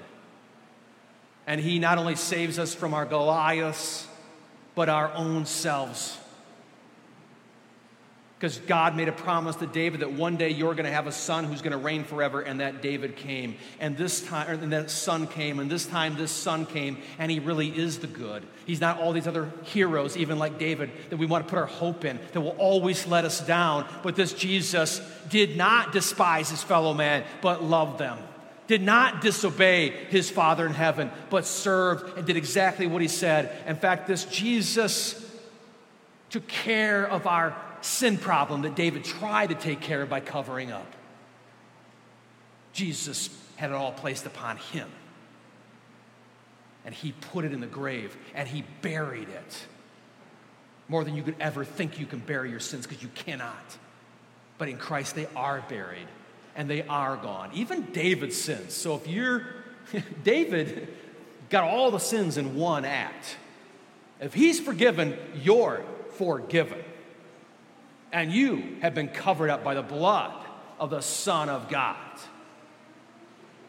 And 1.46 1.60
he 1.60 1.78
not 1.78 1.98
only 1.98 2.16
saves 2.16 2.58
us 2.60 2.74
from 2.74 2.94
our 2.94 3.06
Goliaths, 3.06 4.08
but 4.74 4.88
our 4.88 5.12
own 5.12 5.46
selves. 5.46 6.18
Because 8.42 8.58
God 8.58 8.96
made 8.96 9.08
a 9.08 9.12
promise 9.12 9.56
to 9.58 9.68
David 9.68 10.00
that 10.00 10.14
one 10.14 10.36
day 10.36 10.50
you're 10.50 10.74
going 10.74 10.88
to 10.88 10.92
have 10.92 11.06
a 11.06 11.12
son 11.12 11.44
who's 11.44 11.62
going 11.62 11.74
to 11.74 11.78
reign 11.78 12.04
forever, 12.04 12.42
and 12.42 12.60
that 12.60 12.82
David 12.82 13.16
came. 13.16 13.56
And 13.80 13.96
this 13.96 14.26
time, 14.26 14.64
and 14.64 14.74
that 14.74 14.90
son 14.90 15.28
came, 15.28 15.60
and 15.60 15.70
this 15.70 15.86
time 15.86 16.16
this 16.16 16.32
son 16.32 16.66
came, 16.66 16.98
and 17.20 17.30
he 17.30 17.38
really 17.38 17.68
is 17.68 18.00
the 18.00 18.08
good. 18.08 18.44
He's 18.66 18.82
not 18.82 19.00
all 19.00 19.14
these 19.14 19.28
other 19.28 19.52
heroes, 19.66 20.18
even 20.18 20.40
like 20.40 20.58
David, 20.58 20.90
that 21.12 21.18
we 21.18 21.28
want 21.28 21.46
to 21.46 21.50
put 21.52 21.60
our 21.60 21.68
hope 21.68 22.04
in, 22.04 22.20
that 22.34 22.42
will 22.42 22.58
always 22.58 23.06
let 23.06 23.26
us 23.26 23.46
down. 23.46 23.88
But 24.02 24.16
this 24.16 24.34
Jesus 24.34 25.02
did 25.30 25.56
not 25.56 25.92
despise 25.92 26.50
his 26.50 26.64
fellow 26.64 26.96
man, 26.96 27.24
but 27.44 27.64
loved 27.64 28.00
them. 28.00 28.18
Did 28.66 28.82
not 28.82 29.22
disobey 29.22 29.90
his 30.10 30.32
Father 30.32 30.66
in 30.66 30.74
heaven, 30.74 31.12
but 31.30 31.46
served 31.46 32.18
and 32.18 32.26
did 32.26 32.38
exactly 32.38 32.88
what 32.88 33.04
he 33.04 33.08
said. 33.08 33.56
In 33.68 33.76
fact, 33.76 34.08
this 34.08 34.26
Jesus 34.26 35.24
took 36.32 36.48
care 36.48 37.08
of 37.08 37.28
our 37.28 37.56
sin 37.82 38.18
problem 38.18 38.62
that 38.64 38.76
David 38.76 39.04
tried 39.04 39.50
to 39.50 39.56
take 39.56 39.82
care 39.82 40.02
of 40.02 40.10
by 40.10 40.20
covering 40.20 40.72
up. 40.72 40.96
Jesus 42.74 43.30
had 43.58 43.70
it 43.72 43.74
all 43.74 43.92
placed 43.92 44.26
upon 44.26 44.58
him. 44.58 44.90
And 46.86 46.96
he 46.96 47.12
put 47.12 47.46
it 47.46 47.54
in 47.54 47.60
the 47.60 47.68
grave 47.68 48.16
and 48.34 48.48
he 48.48 48.64
buried 48.82 49.30
it. 49.30 49.66
more 50.88 51.04
than 51.04 51.16
you 51.16 51.24
could 51.24 51.36
ever 51.40 51.64
think 51.64 52.00
you 52.00 52.06
can 52.06 52.20
bury 52.20 52.50
your 52.50 52.60
sins 52.60 52.86
because 52.86 53.02
you 53.02 53.10
cannot. 53.16 53.78
But 54.58 54.68
in 54.68 54.78
Christ, 54.78 55.16
they 55.16 55.28
are 55.36 55.64
buried 55.70 56.08
and 56.56 56.70
they 56.70 56.84
are 56.84 57.16
gone. 57.18 57.52
Even 57.54 57.84
David's 57.92 58.36
sins. 58.36 58.74
So 58.74 58.96
if 58.96 59.08
you're, 59.08 59.46
David 60.24 60.88
got 61.50 61.64
all 61.64 61.92
the 61.92 62.00
sins 62.00 62.38
in 62.38 62.56
one 62.56 62.84
act. 62.84 63.38
If 64.20 64.34
he's 64.34 64.60
forgiven, 64.60 65.18
you're 65.36 65.84
forgiven. 66.14 66.84
And 68.12 68.32
you 68.32 68.78
have 68.82 68.94
been 68.94 69.08
covered 69.08 69.50
up 69.50 69.64
by 69.64 69.74
the 69.74 69.82
blood 69.82 70.34
of 70.80 70.90
the 70.90 71.02
Son 71.02 71.50
of 71.50 71.70
God. 71.70 71.96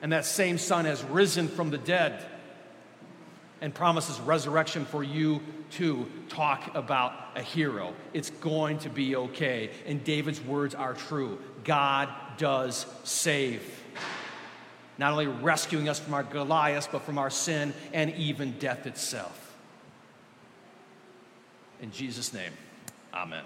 And 0.01 0.13
that 0.13 0.25
same 0.25 0.59
Son 0.59 0.85
has 0.85 1.03
risen 1.05 1.49
from 1.49 1.71
the 1.71 1.79
dead 1.79 2.25
and 3.61 3.73
promises 3.73 4.19
resurrection 4.21 4.85
for 4.85 5.05
you 5.05 5.41
too. 5.71 6.07
talk 6.29 6.75
about 6.75 7.13
a 7.37 7.43
hero. 7.43 7.95
It's 8.13 8.31
going 8.31 8.79
to 8.81 8.91
be 8.91 9.17
okay. 9.17 9.71
And 9.87 10.03
David's 10.03 10.41
words 10.41 10.75
are 10.75 10.95
true. 10.95 11.39
God 11.65 12.09
does 12.37 12.87
save. 13.05 13.63
Not 14.99 15.13
only 15.13 15.27
rescuing 15.27 15.89
us 15.89 15.99
from 15.99 16.15
our 16.15 16.23
Goliath, 16.23 16.89
but 16.93 17.03
from 17.03 17.19
our 17.19 17.31
sin 17.31 17.73
and 17.93 18.15
even 18.15 18.53
death 18.59 18.87
itself. 18.87 19.57
In 21.81 21.91
Jesus' 21.91 22.33
name, 22.33 22.53
amen. 23.15 23.45